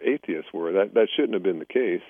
atheists 0.00 0.52
were. 0.52 0.72
That 0.72 0.94
that 0.94 1.08
shouldn't 1.14 1.34
have 1.34 1.42
been 1.42 1.58
the 1.58 1.66
case. 1.66 2.06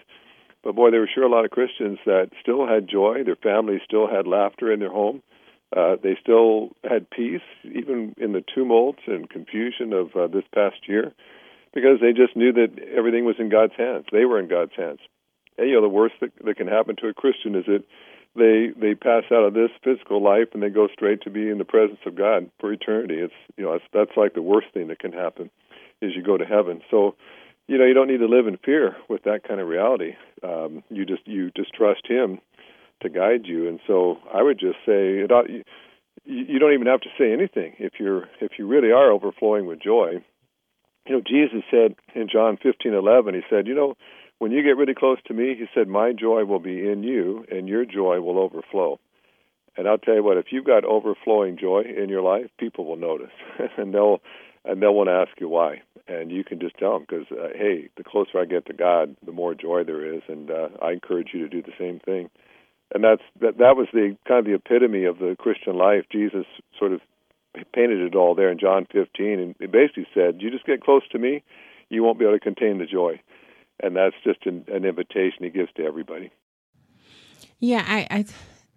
But 0.63 0.75
boy, 0.75 0.91
there 0.91 1.01
were 1.01 1.11
sure 1.13 1.25
a 1.25 1.29
lot 1.31 1.45
of 1.45 1.51
Christians 1.51 1.99
that 2.07 2.31
still 2.41 2.67
had 2.67 2.89
joy. 2.89 3.23
Their 3.25 3.37
families 3.37 3.83
still 3.85 4.09
had 4.09 4.27
laughter 4.27 4.73
in 4.73 4.81
their 4.81 4.91
home. 4.91 5.23
Uh, 5.77 5.97
they 6.03 6.17
still 6.21 6.71
had 6.85 7.11
peace, 7.11 7.43
even 7.65 8.15
in 8.19 8.33
the 8.33 8.45
tumult 8.55 8.97
and 9.07 9.29
confusion 9.29 9.93
of 9.93 10.15
uh, 10.17 10.27
this 10.29 10.45
past 10.55 10.77
year, 10.89 11.13
because 11.75 12.01
they 12.01 12.13
just 12.13 12.37
knew 12.37 12.53
that 12.53 12.79
everything 12.97 13.25
was 13.25 13.37
in 13.39 13.49
God's 13.49 13.75
hands. 13.77 14.07
They 14.13 14.25
were 14.25 14.39
in 14.39 14.49
God's 14.49 14.75
hands. 14.77 15.01
And, 15.59 15.69
you 15.69 15.75
know, 15.75 15.83
the 15.83 15.89
worst 15.89 16.15
that, 16.21 16.31
that 16.45 16.57
can 16.57 16.69
happen 16.69 16.97
to 16.97 17.09
a 17.09 17.15
Christian 17.15 17.55
is 17.55 17.65
that 17.67 17.85
they 18.37 18.69
they 18.79 18.95
pass 18.95 19.25
out 19.33 19.45
of 19.45 19.55
this 19.55 19.71
physical 19.83 20.23
life 20.23 20.49
and 20.53 20.63
they 20.63 20.69
go 20.69 20.89
straight 20.93 21.23
to 21.23 21.31
be 21.31 21.49
in 21.49 21.59
the 21.59 21.65
presence 21.65 22.01
of 22.07 22.15
God 22.15 22.51
for 22.61 22.73
eternity. 22.73 23.19
It's 23.19 23.35
you 23.57 23.65
know 23.65 23.73
that's, 23.73 23.85
that's 23.93 24.17
like 24.17 24.35
the 24.35 24.43
worst 24.43 24.69
thing 24.75 24.89
that 24.89 24.99
can 24.99 25.13
happen 25.13 25.51
is 26.03 26.15
you 26.15 26.23
go 26.23 26.37
to 26.37 26.45
heaven. 26.45 26.83
So 26.91 27.17
you 27.69 27.79
know 27.79 27.85
you 27.85 27.95
don't 27.95 28.09
need 28.09 28.19
to 28.19 28.27
live 28.27 28.47
in 28.47 28.59
fear 28.59 28.97
with 29.09 29.25
that 29.25 29.47
kind 29.47 29.61
of 29.61 29.69
reality. 29.69 30.15
Um, 30.43 30.83
you 30.91 31.05
just 31.05 31.27
you 31.27 31.51
just 31.57 31.75
trust 31.75 32.07
Him 32.07 32.41
to 33.03 33.09
guide 33.09 33.45
you. 33.45 33.69
And 33.69 33.81
so 33.87 34.19
I 34.33 34.43
would 34.43 34.59
just 34.59 34.79
say 34.87 35.19
it. 35.19 35.33
ought, 35.33 35.49
You, 35.49 35.65
you 36.25 36.59
don't 36.59 36.73
even 36.73 36.87
have 36.87 37.01
to 37.03 37.11
say 37.19 37.33
anything 37.33 37.75
if 37.79 37.95
you're 37.99 38.25
if 38.41 38.53
you 38.59 38.67
really 38.67 38.91
are 38.91 39.11
overflowing 39.11 39.67
with 39.67 39.81
joy. 39.83 40.25
You 41.07 41.15
know 41.17 41.23
Jesus 41.25 41.63
said 41.71 41.95
in 42.15 42.29
John 42.33 42.57
fifteen 42.63 42.95
eleven. 42.95 43.35
He 43.35 43.43
said, 43.51 43.67
you 43.67 43.75
know 43.75 43.97
when 44.39 44.53
you 44.53 44.63
get 44.63 44.77
really 44.77 44.95
close 44.95 45.19
to 45.27 45.35
me, 45.35 45.55
he 45.59 45.65
said, 45.75 45.89
my 45.89 46.13
joy 46.13 46.45
will 46.45 46.59
be 46.59 46.89
in 46.89 47.03
you, 47.03 47.45
and 47.51 47.69
your 47.69 47.85
joy 47.85 48.21
will 48.21 48.39
overflow. 48.39 49.01
And 49.77 49.89
I'll 49.89 49.99
tell 49.99 50.15
you 50.15 50.23
what, 50.23 50.37
if 50.37 50.47
you've 50.51 50.65
got 50.65 50.85
overflowing 50.85 51.59
joy 51.59 51.83
in 51.83 52.09
your 52.09 52.23
life, 52.23 52.47
people 52.59 52.87
will 52.87 52.97
notice, 52.97 53.33
and 53.77 53.93
they'll 53.95 54.21
and 54.67 54.83
they'll 54.83 54.95
want 54.95 55.09
to 55.09 55.13
ask 55.13 55.41
you 55.41 55.49
why. 55.49 55.83
And 56.09 56.31
you 56.31 56.45
can 56.45 56.61
just 56.61 56.77
tell 56.79 56.93
them 56.93 57.07
because, 57.09 57.27
uh, 57.33 57.49
hey, 57.57 57.89
the 57.97 58.05
closer 58.05 58.39
I 58.39 58.45
get 58.45 58.67
to 58.67 58.73
God, 58.73 59.17
the 59.25 59.33
more 59.33 59.55
joy 59.55 59.85
there 59.85 60.15
is, 60.15 60.23
and 60.29 60.51
uh, 60.51 60.69
I 60.83 60.93
encourage 60.93 61.31
you 61.33 61.43
to 61.43 61.49
do 61.49 61.63
the 61.63 61.77
same 61.79 62.01
thing. 62.01 62.31
And 62.95 63.03
that's 63.03 63.23
that. 63.41 63.59
That 63.59 63.77
was 63.77 63.89
the 63.93 64.17
kind 64.29 64.39
of 64.41 64.45
the 64.45 64.55
epitome 64.55 65.05
of 65.05 65.19
the 65.19 65.35
Christian 65.37 65.77
life. 65.77 66.05
Jesus 66.13 66.47
sort 66.79 66.93
of 66.93 67.01
painted 67.75 68.01
it 68.01 68.15
all 68.15 68.37
there 68.37 68.51
in 68.51 68.59
John 68.61 68.87
15, 68.93 69.41
and 69.41 69.57
he 69.59 69.67
basically 69.67 70.07
said, 70.15 70.41
"You 70.41 70.53
just 70.53 70.67
get 70.67 70.85
close 70.85 71.03
to 71.11 71.19
me, 71.19 71.43
you 71.89 72.05
won't 72.05 72.19
be 72.19 72.25
able 72.25 72.37
to 72.37 72.41
contain 72.41 72.79
the 72.79 72.87
joy." 72.87 73.21
and 73.81 73.97
that's 73.97 74.17
just 74.25 74.47
an, 74.47 74.65
an 74.69 74.85
invitation 74.85 75.39
he 75.43 75.51
gives 75.51 75.73
to 75.77 75.85
everybody. 75.85 76.31
Yeah, 77.59 77.85
I, 77.87 78.07
I 78.11 78.25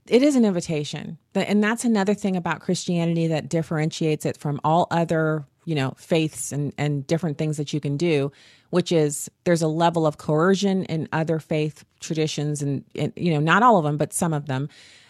it 0.07 0.23
is 0.23 0.35
an 0.35 0.45
invitation. 0.45 1.17
And 1.35 1.63
that's 1.63 1.85
another 1.85 2.13
thing 2.13 2.35
about 2.35 2.61
Christianity 2.61 3.27
that 3.27 3.47
differentiates 3.47 4.25
it 4.25 4.37
from 4.37 4.59
all 4.63 4.87
other, 4.89 5.45
you 5.69 5.75
know, 5.75 5.93
faiths 5.97 6.51
and, 6.51 6.73
and 6.79 7.05
different 7.05 7.37
things 7.37 7.57
that 7.57 7.73
you 7.73 7.79
can 7.79 7.95
do, 7.95 8.31
which 8.71 8.91
is 8.91 9.29
there's 9.43 9.61
a 9.61 9.67
level 9.67 10.07
of 10.07 10.17
coercion 10.17 10.83
in 10.85 11.07
other 11.13 11.37
faith 11.37 11.85
traditions 11.99 12.63
and, 12.63 12.83
and 12.95 13.13
you 13.15 13.31
know, 13.31 13.39
not 13.39 13.61
all 13.61 13.77
of 13.77 13.83
them, 13.83 13.95
but 13.95 14.11
some 14.11 14.33
of 14.33 14.47
them. 14.47 14.67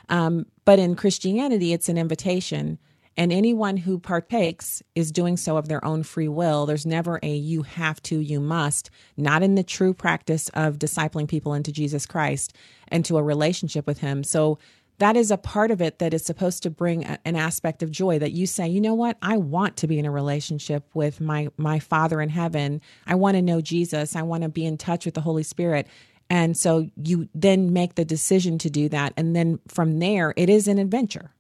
Um, 0.10 0.46
but 0.66 0.78
in 0.78 0.98
Christianity, 0.98 1.72
it's 1.72 1.88
an 1.88 1.98
invitation. 1.98 2.78
And 3.16 3.32
anyone 3.32 3.78
who 3.78 4.00
partakes 4.00 4.84
is 4.96 5.14
doing 5.14 5.38
so 5.38 5.56
of 5.56 5.70
their 5.70 5.84
own 5.86 6.04
free 6.04 6.28
will. 6.28 6.66
There's 6.66 6.86
never 6.86 7.22
a 7.24 7.34
you 7.34 7.62
have 7.62 8.02
to, 8.04 8.20
you 8.20 8.42
must, 8.42 8.90
not 9.16 9.44
in 9.44 9.56
the 9.56 9.64
true 9.64 9.94
practice 9.94 10.50
of 10.50 10.78
discipling 10.78 11.30
people 11.30 11.54
into 11.54 11.72
Jesus 11.72 12.06
Christ 12.06 12.54
and 12.90 13.06
to 13.06 13.18
a 13.18 13.24
relationship 13.24 13.88
with 13.88 14.00
Him. 14.00 14.26
So 14.26 14.60
that 15.00 15.16
is 15.16 15.32
a 15.32 15.38
part 15.38 15.72
of 15.72 15.82
it 15.82 16.00
that 16.00 16.14
is 16.14 16.24
supposed 16.24 16.62
to 16.64 16.70
bring 16.70 17.06
a, 17.06 17.18
an 17.26 17.36
aspect 17.36 17.82
of 17.82 17.90
joy 17.90 18.20
that 18.20 18.32
you 18.32 18.46
say, 18.46 18.68
you 18.68 18.80
know 18.80 18.94
what? 18.94 19.18
I 19.22 19.38
want 19.38 19.78
to 19.78 19.88
be 19.88 19.98
in 19.98 20.06
a 20.06 20.12
relationship 20.12 20.86
with 20.94 21.20
my 21.20 21.50
my 21.58 21.80
Father 21.80 22.22
in 22.22 22.30
heaven. 22.30 22.82
I 23.08 23.16
want 23.16 23.36
to 23.36 23.42
know 23.42 23.62
Jesus. 23.62 24.16
I 24.16 24.22
want 24.22 24.44
to 24.44 24.50
be 24.50 24.66
in 24.66 24.78
touch 24.78 25.06
with 25.06 25.16
the 25.16 25.22
Holy 25.22 25.44
Spirit. 25.44 25.88
And 26.30 26.56
so 26.56 26.88
you 26.96 27.28
then 27.34 27.74
make 27.74 27.96
the 27.96 28.06
decision 28.06 28.60
to 28.60 28.70
do 28.70 28.88
that 28.90 29.14
and 29.18 29.36
then 29.36 29.60
from 29.68 30.00
there 30.00 30.34
it 30.38 30.50
is 30.50 30.68
an 30.68 30.78
adventure. 30.78 31.32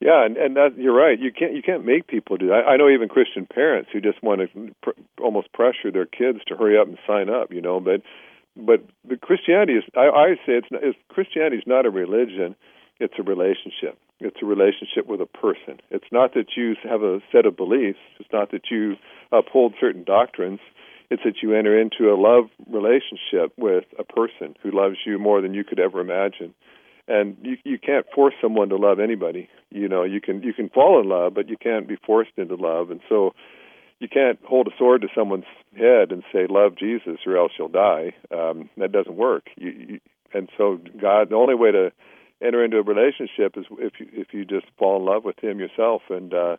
Yeah, 0.00 0.24
and 0.24 0.36
and 0.36 0.56
that 0.56 0.76
you're 0.76 0.94
right. 0.94 1.18
You 1.18 1.32
can't 1.32 1.54
you 1.54 1.62
can't 1.62 1.84
make 1.84 2.06
people 2.06 2.36
do 2.36 2.48
that. 2.48 2.64
I, 2.66 2.72
I 2.72 2.76
know 2.76 2.88
even 2.88 3.08
Christian 3.08 3.46
parents 3.46 3.90
who 3.92 4.00
just 4.00 4.22
want 4.22 4.40
to 4.40 4.74
pr- 4.82 5.22
almost 5.22 5.52
pressure 5.52 5.90
their 5.90 6.06
kids 6.06 6.40
to 6.48 6.56
hurry 6.56 6.78
up 6.78 6.86
and 6.88 6.98
sign 7.06 7.30
up, 7.30 7.52
you 7.52 7.62
know, 7.62 7.80
but 7.80 8.02
but 8.56 8.82
the 9.08 9.16
Christianity 9.16 9.74
is 9.74 9.84
I, 9.94 10.08
I 10.08 10.34
say 10.46 10.52
it's, 10.60 10.68
it's 10.70 10.98
Christianity 11.08 11.58
is 11.58 11.66
not 11.66 11.86
a 11.86 11.90
religion 11.90 12.56
it's 12.98 13.14
a 13.18 13.22
relationship. 13.22 13.98
It's 14.20 14.38
a 14.42 14.46
relationship 14.46 15.06
with 15.06 15.20
a 15.20 15.26
person. 15.26 15.80
It's 15.90 16.10
not 16.10 16.34
that 16.34 16.56
you 16.56 16.74
have 16.88 17.02
a 17.02 17.20
set 17.30 17.44
of 17.46 17.56
beliefs. 17.56 17.98
It's 18.18 18.32
not 18.32 18.50
that 18.52 18.70
you 18.70 18.96
uphold 19.32 19.74
certain 19.78 20.04
doctrines. 20.04 20.60
It's 21.10 21.22
that 21.24 21.42
you 21.42 21.54
enter 21.54 21.78
into 21.78 22.10
a 22.12 22.16
love 22.16 22.50
relationship 22.68 23.52
with 23.56 23.84
a 23.98 24.04
person 24.04 24.56
who 24.62 24.70
loves 24.70 24.96
you 25.04 25.18
more 25.18 25.40
than 25.40 25.54
you 25.54 25.64
could 25.64 25.78
ever 25.78 26.00
imagine. 26.00 26.54
And 27.06 27.36
you 27.42 27.56
you 27.62 27.78
can't 27.78 28.06
force 28.12 28.34
someone 28.42 28.70
to 28.70 28.76
love 28.76 28.98
anybody. 28.98 29.48
You 29.70 29.88
know, 29.88 30.02
you 30.02 30.20
can 30.20 30.42
you 30.42 30.52
can 30.52 30.68
fall 30.70 31.00
in 31.00 31.08
love, 31.08 31.34
but 31.34 31.48
you 31.48 31.56
can't 31.56 31.86
be 31.86 31.96
forced 32.04 32.32
into 32.36 32.56
love. 32.56 32.90
And 32.90 33.00
so 33.08 33.34
you 34.00 34.08
can't 34.08 34.38
hold 34.44 34.66
a 34.66 34.76
sword 34.76 35.02
to 35.02 35.08
someone's 35.14 35.44
head 35.76 36.10
and 36.10 36.24
say 36.32 36.46
love 36.48 36.76
Jesus 36.76 37.18
or 37.24 37.36
else 37.36 37.52
you'll 37.58 37.68
die. 37.68 38.14
Um, 38.34 38.68
that 38.76 38.90
doesn't 38.90 39.16
work. 39.16 39.44
You, 39.56 39.70
you, 39.70 40.00
and 40.34 40.48
so 40.58 40.80
God, 41.00 41.30
the 41.30 41.36
only 41.36 41.54
way 41.54 41.70
to 41.70 41.92
enter 42.42 42.64
into 42.64 42.78
a 42.78 42.82
relationship 42.82 43.56
is 43.56 43.64
if 43.78 43.94
you 43.98 44.06
if 44.12 44.28
you 44.32 44.44
just 44.44 44.66
fall 44.78 44.98
in 44.98 45.06
love 45.06 45.24
with 45.24 45.38
him 45.42 45.58
yourself. 45.58 46.02
And 46.10 46.32
uh 46.34 46.56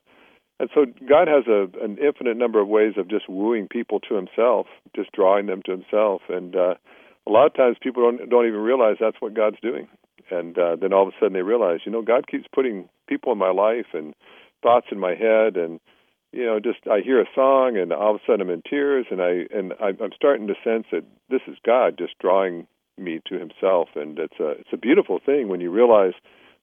and 0.60 0.70
so 0.74 0.86
God 1.08 1.28
has 1.28 1.46
a 1.48 1.68
an 1.84 1.98
infinite 1.98 2.38
number 2.38 2.60
of 2.60 2.68
ways 2.68 2.94
of 2.98 3.10
just 3.10 3.30
wooing 3.30 3.68
people 3.68 4.00
to 4.02 4.16
himself, 4.16 4.68
just 4.96 5.12
drawing 5.12 5.46
them 5.46 5.62
to 5.66 5.72
himself. 5.72 6.22
And 6.30 6.56
uh 6.56 6.76
a 7.28 7.32
lot 7.32 7.46
of 7.48 7.54
times 7.56 7.78
people 7.82 8.04
don't 8.04 8.30
don't 8.30 8.48
even 8.48 8.60
realize 8.60 8.98
that's 9.00 9.22
what 9.22 9.34
God's 9.34 9.60
doing. 9.62 9.88
And 10.32 10.58
uh 10.58 10.76
then 10.76 10.94
all 10.94 11.08
of 11.08 11.14
a 11.14 11.18
sudden 11.20 11.34
they 11.34 11.42
realize, 11.42 11.82
you 11.86 11.92
know, 11.92 12.02
God 12.02 12.28
keeps 12.28 12.46
putting 12.54 12.90
people 13.08 13.32
in 13.32 13.38
my 13.38 13.52
life 13.52 13.88
and 13.94 14.14
thoughts 14.64 14.88
in 14.92 15.00
my 15.00 15.14
head. 15.16 15.58
And 15.58 15.80
you 16.34 16.46
know, 16.46 16.60
just 16.60 16.80
I 16.92 17.00
hear 17.02 17.22
a 17.22 17.26
song 17.36 17.78
and 17.78 17.94
all 17.94 18.16
of 18.16 18.22
a 18.22 18.26
sudden 18.26 18.42
I'm 18.42 18.50
in 18.50 18.64
tears. 18.68 19.06
And 19.12 19.22
I 19.22 19.46
and 19.56 19.74
I'm 19.80 20.12
starting 20.16 20.48
to 20.48 20.56
sense 20.64 20.88
that 20.92 21.04
this 21.30 21.42
is 21.48 21.58
God 21.64 21.98
just 22.00 22.18
drawing 22.20 22.68
me 22.98 23.22
to 23.28 23.38
himself. 23.38 23.90
And 23.96 24.18
it's 24.20 24.40
a 24.40 24.52
it's 24.52 24.74
a 24.74 24.78
beautiful 24.78 25.20
thing 25.26 25.48
when 25.48 25.62
you 25.62 25.72
realize 25.72 26.14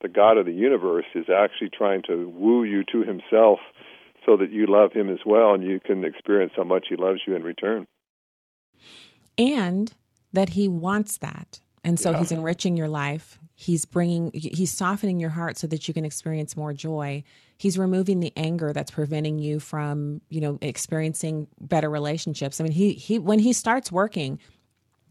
the 0.02 0.08
God 0.08 0.36
of 0.36 0.46
the 0.46 0.52
universe 0.52 1.06
is 1.14 1.26
actually 1.34 1.70
trying 1.70 2.02
to 2.08 2.28
woo 2.28 2.64
you 2.64 2.84
to 2.92 3.02
himself 3.02 3.60
so 4.26 4.36
that 4.36 4.50
you 4.50 4.66
love 4.66 4.92
him 4.92 5.10
as 5.10 5.20
well 5.24 5.54
and 5.54 5.62
you 5.62 5.80
can 5.80 6.04
experience 6.04 6.52
how 6.56 6.64
much 6.64 6.86
he 6.88 6.96
loves 6.96 7.20
you 7.26 7.34
in 7.34 7.42
return. 7.42 7.86
And 9.36 9.92
that 10.32 10.50
he 10.50 10.68
wants 10.68 11.18
that. 11.18 11.60
And 11.82 12.00
so 12.00 12.10
yeah. 12.10 12.18
he's 12.18 12.32
enriching 12.32 12.76
your 12.76 12.88
life. 12.88 13.38
He's 13.56 13.84
bringing 13.84 14.30
he's 14.34 14.72
softening 14.72 15.20
your 15.20 15.30
heart 15.30 15.58
so 15.58 15.66
that 15.68 15.86
you 15.86 15.94
can 15.94 16.04
experience 16.04 16.56
more 16.56 16.72
joy. 16.72 17.22
He's 17.56 17.78
removing 17.78 18.20
the 18.20 18.32
anger 18.36 18.72
that's 18.72 18.90
preventing 18.90 19.38
you 19.38 19.60
from 19.60 20.20
you 20.28 20.40
know 20.40 20.58
experiencing 20.60 21.46
better 21.60 21.88
relationships. 21.88 22.60
I 22.60 22.64
mean 22.64 22.72
he 22.72 22.92
he 22.94 23.18
when 23.18 23.38
he 23.38 23.52
starts 23.52 23.92
working 23.92 24.40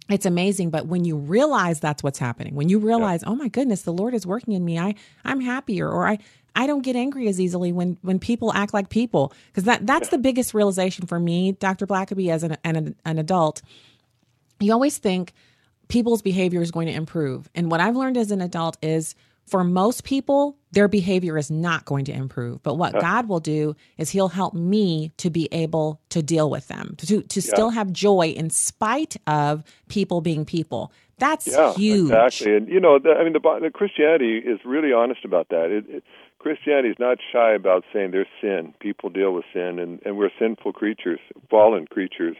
it's 0.09 0.25
amazing 0.25 0.69
but 0.69 0.87
when 0.87 1.05
you 1.05 1.15
realize 1.15 1.79
that's 1.79 2.03
what's 2.03 2.19
happening 2.19 2.55
when 2.55 2.69
you 2.69 2.79
realize 2.79 3.23
yeah. 3.23 3.29
oh 3.29 3.35
my 3.35 3.47
goodness 3.47 3.83
the 3.83 3.93
lord 3.93 4.13
is 4.13 4.25
working 4.25 4.53
in 4.53 4.63
me 4.63 4.77
i 4.77 4.93
i'm 5.23 5.39
happier 5.39 5.89
or 5.89 6.07
i 6.07 6.17
i 6.55 6.67
don't 6.67 6.81
get 6.81 6.95
angry 6.95 7.27
as 7.27 7.39
easily 7.39 7.71
when 7.71 7.97
when 8.01 8.19
people 8.19 8.51
act 8.53 8.73
like 8.73 8.89
people 8.89 9.33
because 9.47 9.63
that 9.63 9.85
that's 9.85 10.07
yeah. 10.07 10.11
the 10.11 10.17
biggest 10.17 10.53
realization 10.53 11.07
for 11.07 11.19
me 11.19 11.53
dr 11.53 11.85
blackaby 11.87 12.29
as 12.29 12.43
an, 12.43 12.57
an 12.63 12.95
an 13.05 13.17
adult 13.17 13.61
you 14.59 14.71
always 14.73 14.97
think 14.97 15.33
people's 15.87 16.21
behavior 16.21 16.61
is 16.61 16.71
going 16.71 16.87
to 16.87 16.93
improve 16.93 17.49
and 17.55 17.71
what 17.71 17.79
i've 17.79 17.95
learned 17.95 18.17
as 18.17 18.31
an 18.31 18.41
adult 18.41 18.77
is 18.81 19.15
for 19.45 19.63
most 19.63 20.03
people, 20.03 20.57
their 20.71 20.87
behavior 20.87 21.37
is 21.37 21.51
not 21.51 21.85
going 21.85 22.05
to 22.05 22.11
improve. 22.11 22.63
But 22.63 22.75
what 22.75 22.99
God 22.99 23.27
will 23.27 23.39
do 23.39 23.75
is 23.97 24.09
He'll 24.09 24.29
help 24.29 24.53
me 24.53 25.11
to 25.17 25.29
be 25.29 25.47
able 25.51 25.99
to 26.09 26.23
deal 26.23 26.49
with 26.49 26.67
them, 26.67 26.95
to, 26.97 27.21
to 27.21 27.39
yeah. 27.39 27.53
still 27.53 27.69
have 27.69 27.91
joy 27.91 28.27
in 28.27 28.49
spite 28.49 29.15
of 29.27 29.63
people 29.89 30.21
being 30.21 30.45
people. 30.45 30.91
That's 31.19 31.47
yeah, 31.47 31.73
huge. 31.73 32.11
Exactly. 32.11 32.55
And, 32.55 32.67
you 32.67 32.79
know, 32.79 32.99
the, 32.99 33.11
I 33.11 33.23
mean, 33.23 33.33
the, 33.33 33.39
the 33.61 33.69
Christianity 33.71 34.37
is 34.37 34.59
really 34.65 34.91
honest 34.91 35.23
about 35.23 35.49
that. 35.49 35.69
It, 35.69 35.85
it, 35.87 36.03
Christianity 36.39 36.89
is 36.89 36.97
not 36.99 37.19
shy 37.31 37.53
about 37.53 37.85
saying 37.93 38.11
there's 38.11 38.27
sin. 38.41 38.73
People 38.79 39.09
deal 39.09 39.33
with 39.33 39.45
sin, 39.53 39.79
and, 39.79 40.01
and 40.05 40.17
we're 40.17 40.31
sinful 40.39 40.73
creatures, 40.73 41.19
fallen 41.49 41.85
creatures. 41.85 42.35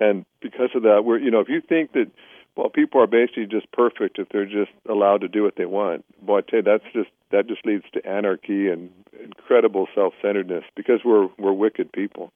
And 0.00 0.24
because 0.40 0.70
of 0.74 0.82
that, 0.82 1.04
we're, 1.04 1.18
you 1.18 1.30
know, 1.30 1.40
if 1.40 1.48
you 1.48 1.60
think 1.60 1.92
that 1.92 2.10
well, 2.56 2.70
people 2.70 3.02
are 3.02 3.06
basically 3.06 3.46
just 3.46 3.70
perfect 3.72 4.18
if 4.18 4.28
they're 4.30 4.46
just 4.46 4.72
allowed 4.88 5.20
to 5.20 5.28
do 5.28 5.42
what 5.42 5.56
they 5.56 5.66
want. 5.66 6.04
Boy, 6.24 6.38
I 6.38 6.40
tell 6.40 6.58
you, 6.60 6.62
that's 6.62 6.84
just 6.94 7.10
that 7.30 7.46
just 7.46 7.66
leads 7.66 7.84
to 7.92 8.06
anarchy 8.06 8.68
and 8.68 8.90
incredible 9.22 9.88
self-centeredness 9.94 10.64
because 10.74 11.00
we're 11.04 11.28
we're 11.38 11.52
wicked 11.52 11.92
people. 11.92 12.32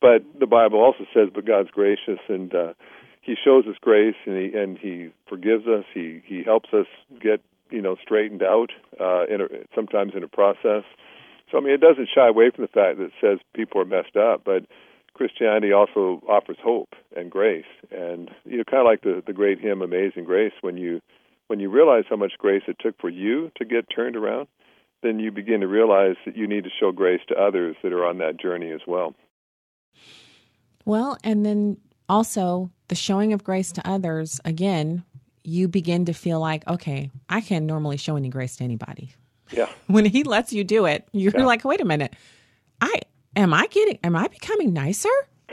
But 0.00 0.22
the 0.38 0.46
Bible 0.46 0.78
also 0.78 1.04
says, 1.12 1.28
"But 1.34 1.44
God's 1.44 1.70
gracious, 1.70 2.20
and 2.28 2.54
uh, 2.54 2.72
He 3.20 3.34
shows 3.44 3.66
us 3.66 3.74
grace, 3.80 4.14
and 4.26 4.36
He 4.36 4.56
and 4.56 4.78
He 4.78 5.10
forgives 5.28 5.66
us. 5.66 5.84
He 5.92 6.22
He 6.24 6.44
helps 6.44 6.72
us 6.72 6.86
get 7.20 7.40
you 7.70 7.82
know 7.82 7.96
straightened 8.00 8.44
out 8.44 8.70
uh, 9.00 9.26
in 9.26 9.40
a, 9.40 9.46
sometimes 9.74 10.12
in 10.14 10.22
a 10.22 10.28
process. 10.28 10.84
So 11.50 11.58
I 11.58 11.60
mean, 11.62 11.72
it 11.72 11.80
doesn't 11.80 12.10
shy 12.14 12.28
away 12.28 12.50
from 12.54 12.62
the 12.62 12.68
fact 12.68 12.98
that 12.98 13.06
it 13.06 13.12
says 13.20 13.38
people 13.54 13.80
are 13.80 13.86
messed 13.86 14.16
up, 14.16 14.42
but 14.44 14.66
Christianity 15.18 15.72
also 15.72 16.22
offers 16.28 16.56
hope 16.62 16.94
and 17.14 17.30
grace, 17.30 17.66
and 17.90 18.30
you 18.44 18.58
know, 18.58 18.64
kind 18.64 18.80
of 18.80 18.86
like 18.86 19.02
the 19.02 19.22
the 19.26 19.32
great 19.32 19.60
hymn 19.60 19.82
"Amazing 19.82 20.24
Grace." 20.24 20.52
When 20.60 20.76
you 20.76 21.00
when 21.48 21.58
you 21.58 21.70
realize 21.70 22.04
how 22.08 22.16
much 22.16 22.32
grace 22.38 22.62
it 22.68 22.76
took 22.80 22.98
for 23.00 23.10
you 23.10 23.50
to 23.56 23.64
get 23.64 23.86
turned 23.94 24.16
around, 24.16 24.46
then 25.02 25.18
you 25.18 25.32
begin 25.32 25.60
to 25.60 25.66
realize 25.66 26.14
that 26.24 26.36
you 26.36 26.46
need 26.46 26.64
to 26.64 26.70
show 26.78 26.92
grace 26.92 27.20
to 27.28 27.34
others 27.34 27.76
that 27.82 27.92
are 27.92 28.06
on 28.06 28.18
that 28.18 28.38
journey 28.38 28.70
as 28.70 28.80
well. 28.86 29.14
Well, 30.84 31.18
and 31.24 31.44
then 31.44 31.78
also 32.08 32.70
the 32.86 32.94
showing 32.94 33.32
of 33.32 33.42
grace 33.42 33.72
to 33.72 33.88
others. 33.88 34.40
Again, 34.44 35.04
you 35.42 35.66
begin 35.68 36.04
to 36.04 36.12
feel 36.12 36.40
like, 36.40 36.66
okay, 36.68 37.10
I 37.28 37.40
can't 37.40 37.66
normally 37.66 37.96
show 37.96 38.16
any 38.16 38.28
grace 38.28 38.56
to 38.56 38.64
anybody. 38.64 39.12
Yeah. 39.50 39.68
When 39.86 40.04
he 40.04 40.22
lets 40.22 40.52
you 40.52 40.64
do 40.64 40.84
it, 40.84 41.08
you're 41.12 41.32
yeah. 41.36 41.44
like, 41.44 41.64
wait 41.64 41.80
a 41.80 41.84
minute, 41.84 42.14
I 42.80 43.00
am 43.38 43.54
I 43.54 43.66
getting 43.68 43.98
am 44.04 44.16
I 44.16 44.28
becoming 44.28 44.74
nicer? 44.74 45.08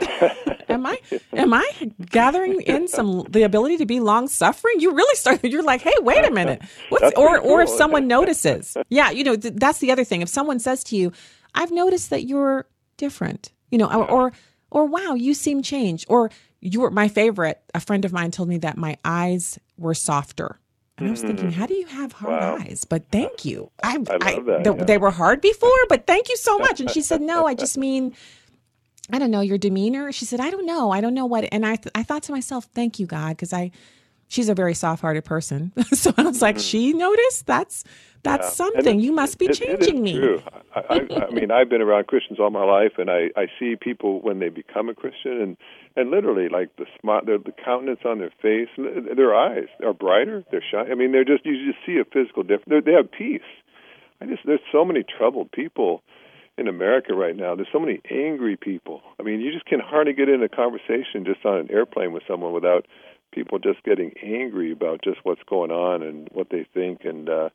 am 0.68 0.84
I 0.84 0.98
am 1.32 1.54
I 1.54 1.70
gathering 2.10 2.60
in 2.62 2.86
some 2.88 3.24
the 3.30 3.44
ability 3.44 3.78
to 3.78 3.86
be 3.86 4.00
long 4.00 4.28
suffering? 4.28 4.74
You 4.78 4.92
really 4.94 5.16
start. 5.16 5.42
You're 5.44 5.62
like, 5.62 5.80
hey, 5.80 5.94
wait 6.00 6.24
a 6.26 6.30
minute. 6.30 6.60
What's 6.90 7.16
or 7.16 7.40
cool. 7.40 7.50
or 7.50 7.62
if 7.62 7.70
someone 7.70 8.06
notices, 8.06 8.76
yeah, 8.90 9.10
you 9.10 9.24
know 9.24 9.36
th- 9.36 9.54
that's 9.56 9.78
the 9.78 9.90
other 9.90 10.04
thing. 10.04 10.20
If 10.20 10.28
someone 10.28 10.58
says 10.58 10.84
to 10.84 10.96
you, 10.96 11.12
"I've 11.54 11.70
noticed 11.70 12.10
that 12.10 12.24
you're 12.24 12.66
different," 12.98 13.52
you 13.70 13.78
know, 13.78 13.86
or 13.90 14.10
or, 14.10 14.32
or 14.70 14.84
wow, 14.84 15.14
you 15.14 15.32
seem 15.32 15.62
changed, 15.62 16.04
or 16.08 16.30
you 16.60 16.80
were 16.80 16.90
my 16.90 17.08
favorite. 17.08 17.62
A 17.72 17.80
friend 17.80 18.04
of 18.04 18.12
mine 18.12 18.32
told 18.32 18.50
me 18.50 18.58
that 18.58 18.76
my 18.76 18.98
eyes 19.02 19.58
were 19.78 19.94
softer. 19.94 20.60
And 20.98 21.08
I 21.08 21.10
was 21.10 21.20
thinking, 21.20 21.50
how 21.50 21.64
mm. 21.64 21.68
do 21.68 21.74
you 21.74 21.86
have 21.86 22.12
hard 22.12 22.40
wow. 22.40 22.56
eyes? 22.56 22.86
But 22.88 23.10
thank 23.12 23.44
you. 23.44 23.70
I, 23.82 23.96
I, 23.96 24.16
I 24.20 24.38
that, 24.40 24.64
the, 24.64 24.74
yeah. 24.76 24.84
They 24.84 24.98
were 24.98 25.10
hard 25.10 25.42
before, 25.42 25.70
but 25.88 26.06
thank 26.06 26.30
you 26.30 26.36
so 26.36 26.58
much. 26.58 26.80
And 26.80 26.90
she 26.90 27.02
said, 27.02 27.20
no, 27.20 27.46
I 27.46 27.54
just 27.54 27.76
mean, 27.86 28.14
I 29.12 29.18
don't 29.18 29.30
know, 29.30 29.42
your 29.42 29.58
demeanor. 29.58 30.10
She 30.10 30.24
said, 30.24 30.40
I 30.40 30.50
don't 30.50 30.64
know. 30.64 30.90
I 30.90 31.02
don't 31.02 31.14
know 31.14 31.26
what. 31.26 31.46
And 31.52 31.66
I, 31.66 31.76
th- 31.76 31.92
I 31.94 32.02
thought 32.02 32.22
to 32.24 32.32
myself, 32.32 32.66
thank 32.74 32.98
you, 32.98 33.06
God, 33.06 33.30
because 33.30 33.52
I, 33.52 33.72
she's 34.28 34.48
a 34.48 34.54
very 34.54 34.74
soft-hearted 34.74 35.24
person. 35.24 35.72
so 35.92 36.12
I 36.16 36.22
was 36.22 36.42
like, 36.42 36.56
mm-hmm. 36.56 36.62
she 36.62 36.92
noticed. 36.92 37.46
That's 37.46 37.84
that's 38.22 38.46
yeah. 38.46 38.50
something. 38.50 39.00
You 39.00 39.12
must 39.12 39.38
be 39.38 39.46
it, 39.46 39.54
changing 39.54 39.98
it 39.98 40.02
me. 40.02 40.18
True. 40.18 40.42
I, 40.74 40.80
I, 40.80 41.26
I 41.26 41.30
mean, 41.30 41.50
I've 41.50 41.68
been 41.68 41.80
around 41.80 42.08
Christians 42.08 42.40
all 42.40 42.50
my 42.50 42.64
life, 42.64 42.92
and 42.98 43.10
I 43.10 43.30
I 43.36 43.46
see 43.58 43.76
people 43.76 44.20
when 44.20 44.40
they 44.40 44.48
become 44.48 44.88
a 44.88 44.94
Christian, 44.94 45.40
and 45.40 45.56
and 45.96 46.10
literally 46.10 46.48
like 46.48 46.74
the 46.76 46.86
smart, 47.00 47.26
the, 47.26 47.40
the 47.44 47.52
countenance 47.52 48.00
on 48.04 48.18
their 48.18 48.32
face, 48.42 48.68
their 48.76 49.34
eyes 49.34 49.68
are 49.84 49.94
brighter. 49.94 50.44
They're 50.50 50.64
shy. 50.68 50.90
I 50.90 50.94
mean, 50.94 51.12
they're 51.12 51.24
just 51.24 51.46
you 51.46 51.72
just 51.72 51.84
see 51.86 51.98
a 51.98 52.04
physical 52.04 52.42
difference. 52.42 52.84
They 52.84 52.92
have 52.92 53.10
peace. 53.10 53.46
I 54.20 54.26
just 54.26 54.42
there's 54.44 54.60
so 54.72 54.84
many 54.84 55.04
troubled 55.04 55.52
people 55.52 56.02
in 56.58 56.68
America 56.68 57.14
right 57.14 57.36
now. 57.36 57.54
There's 57.54 57.68
so 57.72 57.78
many 57.78 58.00
angry 58.10 58.56
people. 58.56 59.02
I 59.20 59.22
mean, 59.22 59.40
you 59.40 59.52
just 59.52 59.66
can 59.66 59.80
hardly 59.80 60.14
get 60.14 60.28
in 60.28 60.42
a 60.42 60.48
conversation 60.48 61.24
just 61.24 61.44
on 61.44 61.58
an 61.58 61.70
airplane 61.70 62.12
with 62.12 62.22
someone 62.26 62.52
without 62.52 62.86
people 63.36 63.60
just 63.60 63.84
getting 63.84 64.12
angry 64.22 64.72
about 64.72 65.04
just 65.04 65.18
what's 65.22 65.42
going 65.48 65.70
on 65.70 66.02
and 66.02 66.28
what 66.32 66.48
they 66.50 66.66
think 66.74 67.04
and 67.04 67.28
uh 67.28 67.50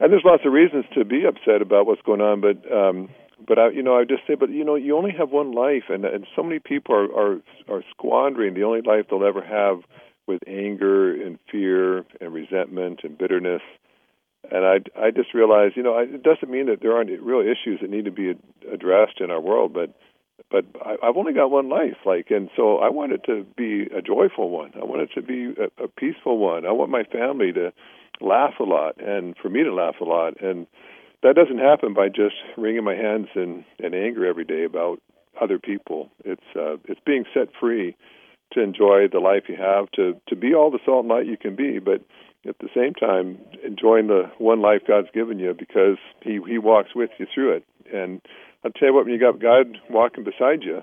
and 0.00 0.12
there's 0.12 0.24
lots 0.24 0.42
of 0.44 0.52
reasons 0.52 0.84
to 0.92 1.04
be 1.04 1.24
upset 1.24 1.62
about 1.62 1.86
what's 1.86 2.02
going 2.02 2.20
on 2.20 2.42
but 2.42 2.58
um 2.70 3.08
but 3.46 3.58
I 3.58 3.70
you 3.70 3.82
know 3.82 3.96
I 3.96 4.04
just 4.04 4.26
say 4.26 4.34
but 4.34 4.50
you 4.50 4.64
know 4.64 4.74
you 4.74 4.96
only 4.96 5.12
have 5.16 5.30
one 5.30 5.52
life 5.52 5.84
and 5.88 6.04
and 6.04 6.26
so 6.36 6.42
many 6.42 6.58
people 6.58 6.94
are 6.94 7.10
are 7.14 7.40
are 7.68 7.82
squandering 7.90 8.54
the 8.54 8.64
only 8.64 8.82
life 8.82 9.06
they'll 9.08 9.24
ever 9.24 9.42
have 9.42 9.80
with 10.26 10.42
anger 10.46 11.12
and 11.12 11.38
fear 11.50 11.98
and 12.20 12.32
resentment 12.32 13.00
and 13.04 13.18
bitterness. 13.18 13.62
And 14.50 14.64
I 14.64 15.06
I 15.06 15.10
just 15.10 15.34
realized, 15.34 15.76
you 15.76 15.82
know, 15.82 15.98
it 15.98 16.22
doesn't 16.22 16.50
mean 16.50 16.66
that 16.66 16.80
there 16.80 16.92
aren't 16.92 17.10
real 17.22 17.40
issues 17.40 17.80
that 17.80 17.90
need 17.90 18.04
to 18.04 18.10
be 18.10 18.34
addressed 18.72 19.20
in 19.20 19.30
our 19.30 19.40
world, 19.40 19.72
but 19.72 19.94
but 20.50 20.64
I, 20.84 20.96
I've 21.02 21.16
only 21.16 21.32
got 21.32 21.50
one 21.50 21.68
life, 21.68 21.96
like, 22.04 22.30
and 22.30 22.48
so 22.56 22.78
I 22.78 22.90
want 22.90 23.12
it 23.12 23.22
to 23.26 23.44
be 23.56 23.86
a 23.96 24.02
joyful 24.02 24.50
one. 24.50 24.72
I 24.80 24.84
want 24.84 25.02
it 25.02 25.10
to 25.14 25.22
be 25.22 25.54
a, 25.60 25.84
a 25.84 25.88
peaceful 25.88 26.38
one. 26.38 26.66
I 26.66 26.72
want 26.72 26.90
my 26.90 27.04
family 27.04 27.52
to 27.52 27.72
laugh 28.20 28.54
a 28.60 28.64
lot, 28.64 29.00
and 29.00 29.34
for 29.40 29.48
me 29.48 29.62
to 29.64 29.74
laugh 29.74 29.96
a 30.00 30.04
lot, 30.04 30.40
and 30.40 30.66
that 31.22 31.34
doesn't 31.36 31.58
happen 31.58 31.94
by 31.94 32.08
just 32.08 32.36
wringing 32.56 32.84
my 32.84 32.94
hands 32.94 33.28
in, 33.34 33.64
in 33.78 33.94
anger 33.94 34.26
every 34.26 34.44
day 34.44 34.64
about 34.64 35.00
other 35.40 35.58
people. 35.58 36.10
It's 36.24 36.44
uh, 36.54 36.76
it's 36.84 37.00
being 37.04 37.24
set 37.34 37.48
free 37.58 37.96
to 38.52 38.62
enjoy 38.62 39.08
the 39.10 39.18
life 39.18 39.44
you 39.48 39.56
have, 39.56 39.90
to 39.92 40.20
to 40.28 40.36
be 40.36 40.54
all 40.54 40.70
the 40.70 40.78
salt 40.84 41.04
and 41.04 41.08
light 41.08 41.26
you 41.26 41.36
can 41.36 41.56
be, 41.56 41.78
but 41.78 42.02
at 42.46 42.58
the 42.58 42.68
same 42.74 42.92
time 42.94 43.38
enjoying 43.64 44.06
the 44.08 44.30
one 44.38 44.60
life 44.60 44.82
God's 44.86 45.08
given 45.12 45.38
you 45.38 45.54
because 45.58 45.96
He 46.22 46.38
He 46.46 46.58
walks 46.58 46.94
with 46.94 47.10
you 47.18 47.26
through 47.34 47.56
it. 47.56 47.64
And 47.92 48.20
I'll 48.64 48.72
tell 48.72 48.88
you 48.88 48.94
what, 48.94 49.04
when 49.04 49.14
you 49.14 49.20
got 49.20 49.40
God 49.40 49.78
walking 49.90 50.24
beside 50.24 50.62
you, 50.62 50.82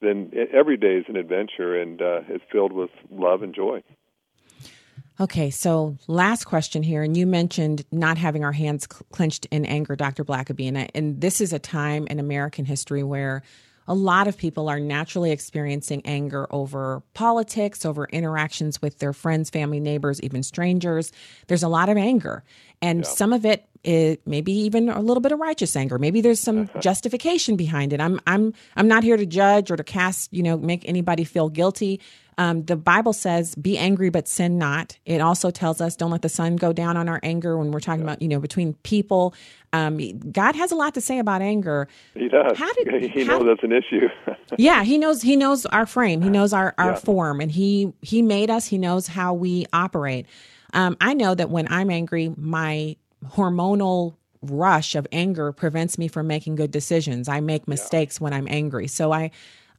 then 0.00 0.30
every 0.52 0.76
day 0.76 0.96
is 0.96 1.04
an 1.08 1.16
adventure 1.16 1.80
and 1.80 2.00
uh, 2.00 2.20
it's 2.28 2.44
filled 2.52 2.72
with 2.72 2.90
love 3.10 3.42
and 3.42 3.54
joy. 3.54 3.82
Okay, 5.18 5.48
so 5.48 5.96
last 6.08 6.44
question 6.44 6.82
here, 6.82 7.02
and 7.02 7.16
you 7.16 7.26
mentioned 7.26 7.84
not 7.90 8.18
having 8.18 8.44
our 8.44 8.52
hands 8.52 8.86
clenched 8.86 9.46
in 9.50 9.64
anger, 9.64 9.96
Dr. 9.96 10.24
Blackaby, 10.24 10.68
and, 10.68 10.76
I, 10.76 10.88
and 10.94 11.22
this 11.22 11.40
is 11.40 11.54
a 11.54 11.58
time 11.58 12.06
in 12.08 12.20
American 12.20 12.66
history 12.66 13.02
where 13.02 13.42
a 13.88 13.94
lot 13.94 14.26
of 14.26 14.36
people 14.36 14.68
are 14.68 14.78
naturally 14.78 15.30
experiencing 15.30 16.02
anger 16.04 16.46
over 16.50 17.02
politics, 17.14 17.86
over 17.86 18.06
interactions 18.06 18.82
with 18.82 18.98
their 18.98 19.12
friends, 19.12 19.48
family, 19.48 19.80
neighbors, 19.80 20.20
even 20.22 20.42
strangers. 20.42 21.12
There's 21.46 21.62
a 21.62 21.68
lot 21.68 21.88
of 21.88 21.96
anger. 21.96 22.42
And 22.82 23.00
yeah. 23.00 23.08
some 23.08 23.32
of 23.32 23.46
it 23.46 23.66
is 23.86 24.18
maybe 24.26 24.52
even 24.52 24.88
a 24.88 25.00
little 25.00 25.20
bit 25.20 25.32
of 25.32 25.38
righteous 25.38 25.76
anger. 25.76 25.98
Maybe 25.98 26.20
there's 26.20 26.40
some 26.40 26.68
justification 26.80 27.56
behind 27.56 27.92
it. 27.92 28.00
I'm 28.00 28.20
I'm 28.26 28.52
I'm 28.74 28.88
not 28.88 29.04
here 29.04 29.16
to 29.16 29.24
judge 29.24 29.70
or 29.70 29.76
to 29.76 29.84
cast, 29.84 30.32
you 30.32 30.42
know, 30.42 30.58
make 30.58 30.86
anybody 30.88 31.24
feel 31.24 31.48
guilty. 31.48 32.00
Um, 32.38 32.64
the 32.64 32.76
Bible 32.76 33.14
says, 33.14 33.54
"Be 33.54 33.78
angry, 33.78 34.10
but 34.10 34.28
sin 34.28 34.58
not." 34.58 34.98
It 35.06 35.22
also 35.22 35.50
tells 35.50 35.80
us, 35.80 35.96
"Don't 35.96 36.10
let 36.10 36.20
the 36.20 36.28
sun 36.28 36.56
go 36.56 36.72
down 36.72 36.96
on 36.98 37.08
our 37.08 37.18
anger." 37.22 37.56
When 37.56 37.70
we're 37.70 37.80
talking 37.80 38.00
yeah. 38.00 38.12
about, 38.12 38.22
you 38.22 38.28
know, 38.28 38.40
between 38.40 38.74
people, 38.82 39.34
um, 39.72 39.96
God 40.32 40.54
has 40.54 40.70
a 40.70 40.74
lot 40.74 40.92
to 40.94 41.00
say 41.00 41.18
about 41.18 41.40
anger. 41.40 41.88
He 42.12 42.28
does. 42.28 42.58
How 42.58 42.70
did, 42.74 43.04
he 43.10 43.24
how, 43.24 43.38
knows 43.38 43.46
that's 43.46 43.62
an 43.62 43.72
issue. 43.72 44.08
yeah, 44.58 44.84
he 44.84 44.98
knows. 44.98 45.22
He 45.22 45.36
knows 45.36 45.64
our 45.66 45.86
frame. 45.86 46.20
He 46.20 46.28
knows 46.28 46.52
our 46.52 46.74
our 46.76 46.90
yeah. 46.90 46.96
form, 46.96 47.40
and 47.40 47.50
he 47.50 47.92
he 48.02 48.20
made 48.20 48.50
us. 48.50 48.66
He 48.66 48.76
knows 48.76 49.06
how 49.06 49.32
we 49.32 49.64
operate. 49.72 50.26
Um, 50.74 50.96
I 51.00 51.14
know 51.14 51.34
that 51.34 51.48
when 51.48 51.72
I'm 51.72 51.90
angry, 51.90 52.34
my 52.36 52.96
hormonal 53.34 54.16
rush 54.42 54.94
of 54.94 55.06
anger 55.12 55.52
prevents 55.52 55.98
me 55.98 56.08
from 56.08 56.26
making 56.26 56.56
good 56.56 56.70
decisions. 56.70 57.28
I 57.28 57.40
make 57.40 57.66
mistakes 57.66 58.18
yeah. 58.18 58.24
when 58.24 58.32
I'm 58.32 58.46
angry. 58.48 58.86
So 58.88 59.12
I 59.12 59.30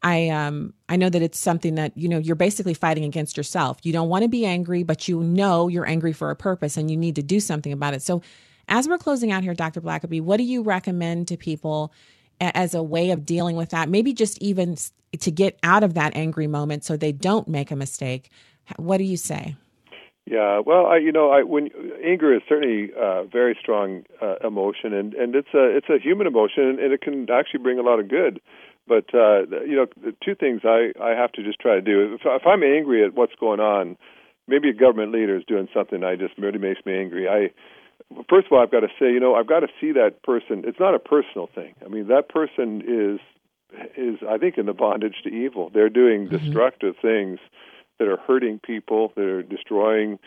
I 0.04 0.30
um 0.30 0.74
I 0.90 0.96
know 0.96 1.10
that 1.10 1.22
it's 1.22 1.40
something 1.40 1.76
that 1.76 1.98
you 1.98 2.08
know 2.10 2.18
you're 2.18 2.36
basically 2.36 2.74
fighting 2.74 3.04
against 3.04 3.38
yourself. 3.38 3.80
You 3.84 3.94
don't 3.94 4.10
want 4.10 4.24
to 4.24 4.30
be 4.30 4.46
angry, 4.46 4.84
but 4.84 5.08
you 5.08 5.22
know 5.22 5.68
you're 5.68 5.88
angry 5.88 6.14
for 6.14 6.30
a 6.30 6.36
purpose 6.36 6.78
and 6.78 6.92
you 6.92 6.98
need 6.98 7.16
to 7.16 7.24
do 7.24 7.40
something 7.40 7.72
about 7.72 7.94
it. 7.94 8.02
So 8.02 8.22
as 8.68 8.88
we're 8.88 8.98
closing 8.98 9.32
out 9.32 9.44
here 9.44 9.54
Dr. 9.54 9.82
Blackaby, 9.82 10.22
what 10.22 10.38
do 10.38 10.44
you 10.44 10.62
recommend 10.62 11.28
to 11.30 11.38
people 11.38 11.94
as 12.40 12.74
a 12.74 12.84
way 12.84 13.12
of 13.12 13.26
dealing 13.26 13.56
with 13.56 13.70
that? 13.70 13.90
Maybe 13.90 14.14
just 14.14 14.38
even 14.42 14.78
to 15.20 15.32
get 15.32 15.58
out 15.64 15.84
of 15.84 15.94
that 15.96 16.16
angry 16.16 16.48
moment 16.48 16.84
so 16.84 16.98
they 16.98 17.12
don't 17.12 17.48
make 17.48 17.72
a 17.72 17.76
mistake. 17.76 18.30
What 18.76 18.98
do 18.98 19.06
you 19.06 19.18
say? 19.18 19.56
Yeah, 20.30 20.60
well, 20.60 20.88
I, 20.88 20.98
you 20.98 21.14
know, 21.14 21.32
I, 21.32 21.44
when 21.44 21.70
anger 22.04 22.36
is 22.36 22.42
certainly 22.50 22.92
a 23.00 23.24
very 23.24 23.58
strong 23.62 24.04
uh, 24.22 24.36
emotion, 24.46 24.92
and 24.94 25.14
and 25.14 25.34
it's 25.34 25.54
a 25.54 25.78
it's 25.78 25.88
a 25.88 26.04
human 26.04 26.28
emotion, 26.28 26.80
and 26.84 26.92
it 26.92 27.00
can 27.00 27.28
actually 27.32 27.64
bring 27.64 27.80
a 27.80 27.82
lot 27.82 28.02
of 28.02 28.10
good. 28.10 28.42
But 28.86 29.06
uh, 29.14 29.48
you 29.64 29.78
know, 29.78 29.86
the 29.96 30.14
two 30.24 30.36
things 30.36 30.62
I 30.66 30.92
I 31.02 31.12
have 31.12 31.32
to 31.34 31.44
just 31.44 31.62
try 31.62 31.76
to 31.76 31.82
do. 31.82 32.16
If, 32.16 32.22
if 32.26 32.46
I'm 32.46 32.62
angry 32.62 33.06
at 33.06 33.14
what's 33.14 33.36
going 33.40 33.62
on, 33.62 33.96
maybe 34.50 34.68
a 34.68 34.74
government 34.74 35.14
leader 35.14 35.38
is 35.38 35.46
doing 35.48 35.70
something 35.74 36.04
I 36.04 36.18
just 36.18 36.38
really 36.38 36.60
makes 36.60 36.86
me 36.86 36.98
angry. 36.98 37.30
I 37.30 37.52
first 38.30 38.48
of 38.48 38.52
all, 38.52 38.62
I've 38.62 38.72
got 38.72 38.82
to 38.82 38.92
say, 39.00 39.14
you 39.14 39.22
know, 39.22 39.34
I've 39.34 39.48
got 39.48 39.62
to 39.62 39.70
see 39.80 39.94
that 39.94 40.24
person. 40.24 40.64
It's 40.68 40.80
not 40.80 40.94
a 40.94 41.00
personal 41.00 41.48
thing. 41.56 41.74
I 41.86 41.88
mean, 41.88 42.10
that 42.10 42.28
person 42.28 42.82
is 42.84 43.22
is 43.96 44.20
I 44.28 44.38
think 44.38 44.58
in 44.58 44.66
the 44.66 44.74
bondage 44.74 45.24
to 45.24 45.30
evil. 45.30 45.72
They're 45.74 45.88
doing 45.88 46.28
mm-hmm. 46.28 46.36
destructive 46.36 46.96
things 47.02 47.40
that 48.00 48.08
are 48.08 48.18
hurting 48.28 48.60
people. 48.60 49.12
that 49.16 49.26
are 49.26 49.44
destroying 49.44 50.20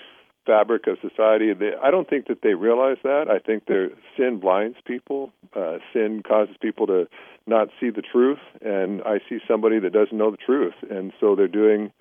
fabric 0.47 0.87
of 0.87 0.97
society. 1.01 1.53
They, 1.53 1.73
I 1.83 1.91
don't 1.91 2.09
think 2.09 2.27
that 2.29 2.43
they 2.43 2.55
realize 2.55 2.97
that. 3.03 3.27
I 3.31 3.39
think 3.39 3.67
their 3.67 3.91
sin 4.17 4.41
blinds 4.41 4.79
people. 4.85 5.33
Uh, 5.55 5.79
sin 5.93 6.23
causes 6.27 6.57
people 6.61 6.87
to 6.87 7.09
not 7.47 7.69
see 7.81 7.91
the 7.91 8.03
truth, 8.03 8.39
and 8.61 9.03
I 9.03 9.19
see 9.29 9.39
somebody 9.47 9.79
that 9.81 9.93
doesn't 9.93 10.17
know 10.17 10.31
the 10.31 10.37
truth, 10.37 10.75
and 10.89 11.13
so 11.21 11.35
they're 11.37 11.49
doing 11.49 11.93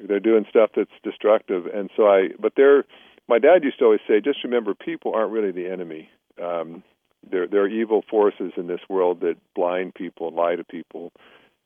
they're 0.00 0.20
doing 0.20 0.44
stuff 0.50 0.70
that's 0.74 0.90
destructive. 1.04 1.66
And 1.66 1.88
so 1.96 2.06
I, 2.08 2.28
but 2.38 2.54
they're 2.56 2.84
my 3.28 3.38
dad 3.38 3.62
used 3.62 3.78
to 3.78 3.84
always 3.84 4.00
say, 4.08 4.20
just 4.20 4.42
remember, 4.44 4.74
people 4.74 5.14
aren't 5.14 5.32
really 5.32 5.52
the 5.52 5.70
enemy. 5.70 6.10
Um, 6.42 6.82
there, 7.30 7.46
there 7.46 7.62
are 7.62 7.68
evil 7.68 8.02
forces 8.10 8.52
in 8.56 8.66
this 8.66 8.80
world 8.88 9.20
that 9.20 9.36
blind 9.54 9.94
people 9.94 10.28
and 10.28 10.36
lie 10.36 10.56
to 10.56 10.64
people, 10.64 11.12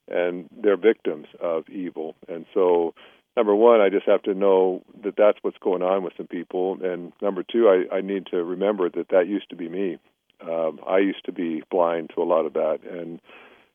and 0.06 0.48
they're 0.54 0.76
victims 0.76 1.26
of 1.40 1.68
evil. 1.68 2.14
And 2.28 2.44
so 2.52 2.94
number 3.36 3.54
one, 3.54 3.80
I 3.80 3.88
just 3.88 4.06
have 4.06 4.22
to 4.22 4.34
know 4.34 4.82
that 5.04 5.14
that's 5.16 5.38
what's 5.42 5.58
going 5.58 5.82
on 5.82 6.02
with 6.02 6.14
some 6.16 6.26
people, 6.26 6.78
and 6.82 7.12
number 7.20 7.42
two, 7.42 7.68
I, 7.68 7.96
I 7.96 8.00
need 8.00 8.26
to 8.30 8.42
remember 8.42 8.88
that 8.90 9.08
that 9.10 9.28
used 9.28 9.50
to 9.50 9.56
be 9.56 9.68
me. 9.68 9.98
Um, 10.40 10.80
I 10.86 10.98
used 10.98 11.24
to 11.26 11.32
be 11.32 11.62
blind 11.70 12.10
to 12.14 12.22
a 12.22 12.24
lot 12.24 12.46
of 12.46 12.54
that, 12.54 12.78
and 12.88 13.20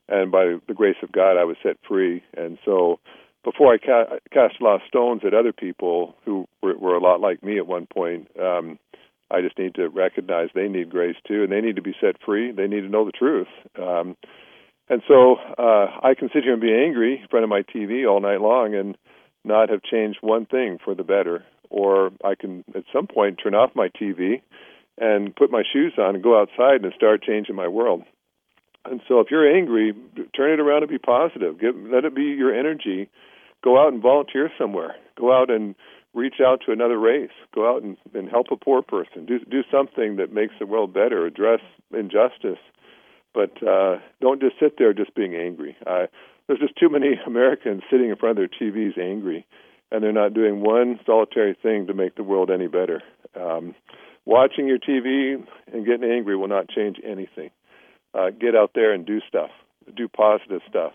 and 0.07 0.31
by 0.31 0.55
the 0.67 0.73
grace 0.73 0.97
of 1.01 1.11
God, 1.11 1.37
I 1.37 1.45
was 1.45 1.55
set 1.63 1.77
free. 1.87 2.21
And 2.35 2.57
so, 2.65 2.99
before 3.43 3.73
I 3.73 3.77
ca- 3.77 4.17
cast 4.31 4.59
a 4.59 4.63
lot 4.63 4.75
of 4.75 4.81
stones 4.87 5.21
at 5.25 5.33
other 5.33 5.53
people 5.53 6.15
who 6.25 6.47
were, 6.61 6.77
were 6.77 6.95
a 6.95 7.01
lot 7.01 7.21
like 7.21 7.41
me 7.41 7.57
at 7.57 7.65
one 7.65 7.87
point, 7.87 8.27
um, 8.39 8.77
I 9.31 9.41
just 9.41 9.57
need 9.57 9.75
to 9.75 9.87
recognize 9.87 10.49
they 10.53 10.67
need 10.67 10.89
grace 10.89 11.15
too, 11.25 11.43
and 11.43 11.51
they 11.51 11.61
need 11.61 11.77
to 11.77 11.81
be 11.81 11.95
set 12.01 12.17
free. 12.25 12.51
They 12.51 12.67
need 12.67 12.81
to 12.81 12.89
know 12.89 13.05
the 13.05 13.13
truth. 13.13 13.47
Um, 13.81 14.17
and 14.89 15.01
so, 15.07 15.37
uh, 15.57 15.87
I 16.03 16.13
can 16.19 16.29
sit 16.33 16.43
here 16.43 16.53
and 16.53 16.61
be 16.61 16.73
angry 16.73 17.21
in 17.21 17.27
front 17.29 17.45
of 17.45 17.49
my 17.49 17.61
TV 17.61 18.07
all 18.09 18.19
night 18.19 18.41
long, 18.41 18.75
and 18.75 18.97
not 19.43 19.69
have 19.69 19.81
changed 19.83 20.19
one 20.21 20.45
thing 20.45 20.77
for 20.83 20.95
the 20.95 21.03
better. 21.03 21.43
Or 21.69 22.11
I 22.23 22.35
can 22.35 22.63
at 22.75 22.83
some 22.93 23.07
point 23.07 23.39
turn 23.41 23.55
off 23.55 23.71
my 23.75 23.89
TV 23.89 24.41
and 24.97 25.35
put 25.35 25.51
my 25.51 25.63
shoes 25.71 25.93
on 25.97 26.15
and 26.15 26.23
go 26.23 26.39
outside 26.39 26.83
and 26.83 26.93
start 26.95 27.23
changing 27.23 27.55
my 27.55 27.67
world. 27.67 28.03
And 28.85 29.01
so 29.07 29.19
if 29.19 29.27
you're 29.29 29.55
angry, 29.55 29.93
turn 30.35 30.51
it 30.53 30.59
around 30.59 30.83
and 30.83 30.89
be 30.89 30.97
positive. 30.97 31.59
Give, 31.59 31.75
let 31.75 32.05
it 32.05 32.15
be 32.15 32.23
your 32.23 32.53
energy. 32.53 33.09
Go 33.63 33.79
out 33.79 33.93
and 33.93 34.01
volunteer 34.01 34.49
somewhere. 34.57 34.95
Go 35.17 35.31
out 35.31 35.51
and 35.51 35.75
reach 36.13 36.35
out 36.43 36.61
to 36.65 36.71
another 36.71 36.99
race. 36.99 37.29
Go 37.53 37.69
out 37.69 37.83
and, 37.83 37.95
and 38.13 38.29
help 38.29 38.47
a 38.51 38.55
poor 38.55 38.81
person. 38.81 39.25
Do 39.25 39.39
do 39.39 39.61
something 39.71 40.17
that 40.17 40.33
makes 40.33 40.53
the 40.59 40.65
world 40.65 40.93
better. 40.93 41.25
Address 41.25 41.61
injustice, 41.93 42.59
but 43.33 43.51
uh, 43.65 43.97
don't 44.19 44.41
just 44.41 44.55
sit 44.59 44.77
there 44.77 44.93
just 44.93 45.15
being 45.15 45.35
angry. 45.35 45.77
I 45.85 46.07
there's 46.51 46.69
just 46.69 46.77
too 46.77 46.89
many 46.89 47.13
Americans 47.25 47.81
sitting 47.89 48.09
in 48.09 48.17
front 48.17 48.37
of 48.37 48.49
their 48.49 48.71
TVs 48.71 48.99
angry, 48.99 49.45
and 49.89 50.03
they're 50.03 50.11
not 50.11 50.33
doing 50.33 50.61
one 50.61 50.99
solitary 51.05 51.55
thing 51.61 51.87
to 51.87 51.93
make 51.93 52.15
the 52.15 52.23
world 52.23 52.51
any 52.51 52.67
better. 52.67 53.01
Um, 53.39 53.73
watching 54.25 54.67
your 54.67 54.77
TV 54.77 55.41
and 55.71 55.85
getting 55.85 56.11
angry 56.11 56.35
will 56.35 56.49
not 56.49 56.67
change 56.67 56.97
anything. 57.05 57.51
Uh, 58.13 58.31
get 58.31 58.53
out 58.53 58.71
there 58.75 58.91
and 58.91 59.05
do 59.05 59.21
stuff, 59.29 59.49
do 59.95 60.09
positive 60.09 60.59
stuff, 60.67 60.91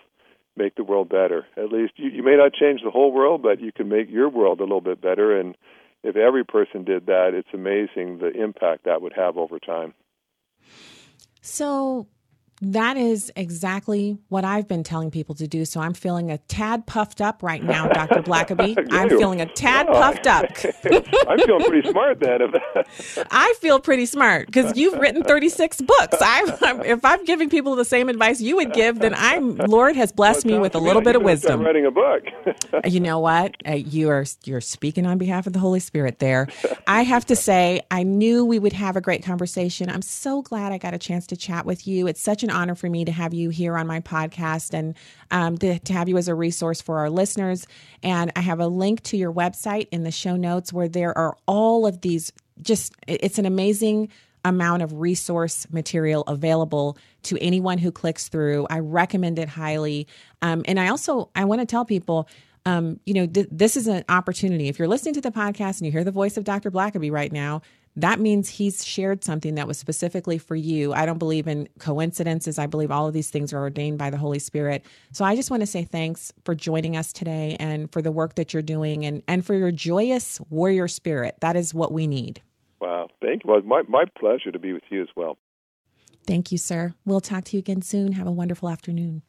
make 0.59 0.75
the 0.75 0.85
world 0.85 1.09
better. 1.09 1.47
At 1.57 1.73
least 1.73 1.95
you, 1.97 2.11
you 2.11 2.23
may 2.23 2.37
not 2.37 2.53
change 2.53 2.83
the 2.85 2.91
whole 2.91 3.11
world, 3.11 3.43
but 3.43 3.59
you 3.59 3.73
can 3.73 3.89
make 3.89 4.11
your 4.11 4.29
world 4.29 4.61
a 4.61 4.65
little 4.65 4.83
bit 4.83 5.01
better. 5.01 5.41
And 5.41 5.57
if 6.03 6.17
every 6.17 6.45
person 6.45 6.85
did 6.85 7.07
that, 7.07 7.31
it's 7.33 7.49
amazing 7.55 8.19
the 8.19 8.31
impact 8.31 8.85
that 8.85 9.01
would 9.01 9.15
have 9.15 9.39
over 9.39 9.59
time. 9.59 9.95
So, 11.41 12.09
that 12.63 12.97
is 12.97 13.31
exactly 13.37 14.17
what 14.29 14.45
I've 14.45 14.67
been 14.67 14.83
telling 14.83 15.11
people 15.11 15.35
to 15.37 15.47
do. 15.47 15.65
So 15.65 15.81
I'm 15.81 15.93
feeling 15.93 16.31
a 16.31 16.39
tad 16.39 16.87
puffed 16.87 17.21
up 17.21 17.43
right 17.43 17.63
now, 17.63 17.89
Dr. 17.93 18.23
Blackaby. 18.23 18.89
I'm 18.91 19.11
feeling 19.11 19.41
a 19.41 19.47
tad 19.47 19.87
oh, 19.89 19.93
puffed 19.93 20.27
up. 20.27 20.47
I'm 21.29 21.39
feeling 21.41 21.65
pretty 21.67 21.91
smart 21.91 22.21
then. 22.21 22.41
I 23.31 23.55
feel 23.61 23.79
pretty 23.79 24.07
smart 24.07 24.47
because 24.47 24.77
you've 24.77 24.99
written 24.99 25.23
36 25.23 25.83
books. 25.83 26.17
I, 26.21 26.57
I'm, 26.63 26.81
if 26.83 27.05
I'm 27.05 27.25
giving 27.25 27.51
people 27.51 27.77
the 27.77 27.85
same 27.85 28.09
advice 28.09 28.41
you 28.41 28.57
would 28.57 28.73
give, 28.73 29.01
then 29.01 29.15
I'm 29.15 29.57
Lord 29.57 29.97
has 29.97 30.13
blessed 30.13 30.47
well, 30.47 30.55
me 30.55 30.61
with 30.61 30.75
a 30.75 30.79
little 30.79 31.03
bit 31.03 31.17
of 31.17 31.23
wisdom. 31.23 31.63
writing 31.63 31.85
a 31.85 31.91
book. 31.91 32.25
you 32.85 33.01
know 33.01 33.19
what? 33.19 33.55
Uh, 33.69 33.73
you 33.73 34.09
are 34.09 34.25
you're 34.45 34.61
speaking 34.61 35.07
on 35.07 35.19
behalf 35.19 35.47
of 35.47 35.53
the 35.53 35.59
Holy 35.59 35.81
Spirit. 35.81 36.19
There, 36.19 36.49
I 36.87 37.03
have 37.03 37.27
to 37.27 37.37
say, 37.37 37.83
I 37.91 38.03
knew 38.03 38.45
we 38.45 38.59
would 38.59 38.73
have 38.73 38.97
a 38.97 39.01
great 39.01 39.23
conversation. 39.23 39.91
I'm 39.91 40.03
so 40.03 40.41
glad 40.41 40.73
I 40.73 40.79
got 40.79 40.95
a 40.95 40.99
chance 40.99 41.27
to 41.29 41.37
chat 41.37 41.67
with 41.67 41.87
you. 41.87 42.07
It's 42.07 42.21
such 42.21 42.43
an 42.47 42.57
honor 42.57 42.75
for 42.75 42.89
me 42.89 43.05
to 43.05 43.13
have 43.13 43.35
you 43.35 43.51
here 43.51 43.77
on 43.77 43.87
my 43.87 44.01
podcast 44.01 44.73
and 44.73 44.95
um, 45.31 45.59
to, 45.59 45.79
to 45.81 45.93
have 45.93 46.09
you 46.09 46.17
as 46.17 46.29
a 46.29 46.35
resource 46.35 46.81
for 46.81 46.99
our 46.99 47.11
listeners. 47.11 47.67
And 48.03 48.33
I 48.37 48.41
have 48.41 48.61
a 48.61 48.67
link 48.67 49.03
to 49.05 49.17
your 49.17 49.33
website 49.33 49.89
in 49.91 50.05
the 50.05 50.11
show 50.11 50.37
notes 50.37 50.73
where 50.73 50.89
there 50.89 51.17
are 51.17 51.37
all 51.47 51.87
of 51.87 52.01
these 52.01 52.33
just, 52.63 52.95
it's 53.07 53.39
an 53.39 53.47
amazing 53.47 54.11
amount 54.45 54.83
of 54.83 54.93
resource 54.95 55.67
material 55.73 56.23
available 56.23 56.97
to 57.25 57.37
anyone 57.41 57.79
who 57.79 57.91
clicks 57.91 58.29
through. 58.29 58.67
I 58.71 58.79
recommend 58.79 59.39
it 59.39 59.49
highly. 59.49 60.07
Um, 60.41 60.63
and 60.67 60.79
I 60.79 60.89
also 60.89 61.31
I 61.35 61.45
want 61.45 61.61
to 61.61 61.67
tell 61.67 61.85
people 61.85 62.29
um, 62.67 62.99
you 63.07 63.15
know, 63.15 63.27
th- 63.27 63.47
this 63.51 63.77
is 63.77 63.87
an 63.87 64.05
opportunity. 64.09 64.69
If 64.69 64.79
you're 64.79 64.89
listening 64.89 65.15
to 65.15 65.21
the 65.21 65.31
podcast 65.31 65.79
and 65.79 65.87
you 65.87 65.93
hear 65.93 66.03
the 66.03 66.11
voice 66.11 66.37
of 66.37 66.43
Dr. 66.43 66.71
Blackaby 66.71 67.13
right 67.13 67.31
now, 67.31 67.63
that 67.97 68.21
means 68.21 68.49
he's 68.49 68.85
shared 68.85 69.25
something 69.25 69.55
that 69.55 69.67
was 69.67 69.79
specifically 69.79 70.37
for 70.37 70.55
you. 70.55 70.93
I 70.93 71.07
don't 71.07 71.19
believe 71.19 71.49
in 71.49 71.69
coincidences. 71.79 72.59
I 72.59 72.67
believe 72.67 72.91
all 72.91 73.07
of 73.07 73.15
these 73.15 73.31
things 73.31 73.53
are 73.53 73.59
ordained 73.59 73.99
by 73.99 74.11
the 74.11 74.19
Holy 74.19 74.39
Spirit. 74.39 74.85
So 75.13 75.25
I 75.25 75.35
just 75.35 75.51
want 75.51 75.63
to 75.63 75.67
say 75.67 75.85
thanks 75.85 76.33
for 76.45 76.55
joining 76.55 76.97
us 76.97 77.13
today 77.13 77.57
and 77.59 77.91
for 77.91 78.03
the 78.03 78.13
work 78.13 78.35
that 78.35 78.53
you're 78.53 78.63
doing 78.63 79.07
and, 79.07 79.23
and 79.27 79.45
for 79.45 79.55
your 79.55 79.73
joyous 79.73 80.41
warrior 80.51 80.89
spirit. 80.89 81.37
That 81.41 81.57
is 81.57 81.73
what 81.73 81.91
we 81.91 82.07
need. 82.07 82.43
Wow. 82.81 83.09
Thank 83.23 83.45
you. 83.45 83.51
Well, 83.51 83.63
my, 83.63 83.83
my 83.89 84.05
pleasure 84.19 84.53
to 84.53 84.59
be 84.59 84.75
with 84.75 84.85
you 84.91 85.01
as 85.01 85.09
well. 85.17 85.39
Thank 86.27 86.53
you, 86.53 86.59
sir. 86.59 86.93
We'll 87.07 87.21
talk 87.21 87.45
to 87.45 87.57
you 87.57 87.61
again 87.61 87.81
soon. 87.81 88.13
Have 88.13 88.27
a 88.27 88.33
wonderful 88.33 88.69
afternoon. 88.69 89.23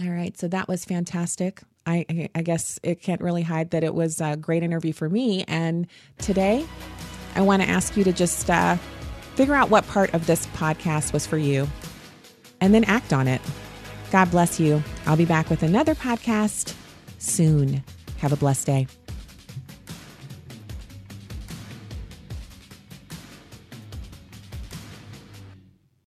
All 0.00 0.10
right. 0.10 0.36
So 0.36 0.48
that 0.48 0.68
was 0.68 0.84
fantastic. 0.84 1.62
I, 1.86 2.28
I 2.34 2.42
guess 2.42 2.78
it 2.82 3.00
can't 3.00 3.20
really 3.20 3.42
hide 3.42 3.70
that 3.70 3.82
it 3.82 3.94
was 3.94 4.20
a 4.20 4.36
great 4.36 4.62
interview 4.62 4.92
for 4.92 5.08
me. 5.08 5.44
And 5.48 5.86
today, 6.18 6.64
I 7.34 7.40
want 7.42 7.62
to 7.62 7.68
ask 7.68 7.96
you 7.96 8.04
to 8.04 8.12
just 8.12 8.48
uh, 8.50 8.76
figure 9.34 9.54
out 9.54 9.70
what 9.70 9.86
part 9.86 10.12
of 10.14 10.26
this 10.26 10.46
podcast 10.48 11.12
was 11.12 11.26
for 11.26 11.38
you 11.38 11.68
and 12.60 12.74
then 12.74 12.84
act 12.84 13.12
on 13.12 13.28
it. 13.28 13.40
God 14.10 14.30
bless 14.30 14.60
you. 14.60 14.82
I'll 15.06 15.16
be 15.16 15.24
back 15.24 15.50
with 15.50 15.62
another 15.62 15.94
podcast 15.94 16.74
soon. 17.18 17.82
Have 18.18 18.32
a 18.32 18.36
blessed 18.36 18.66
day. 18.66 18.86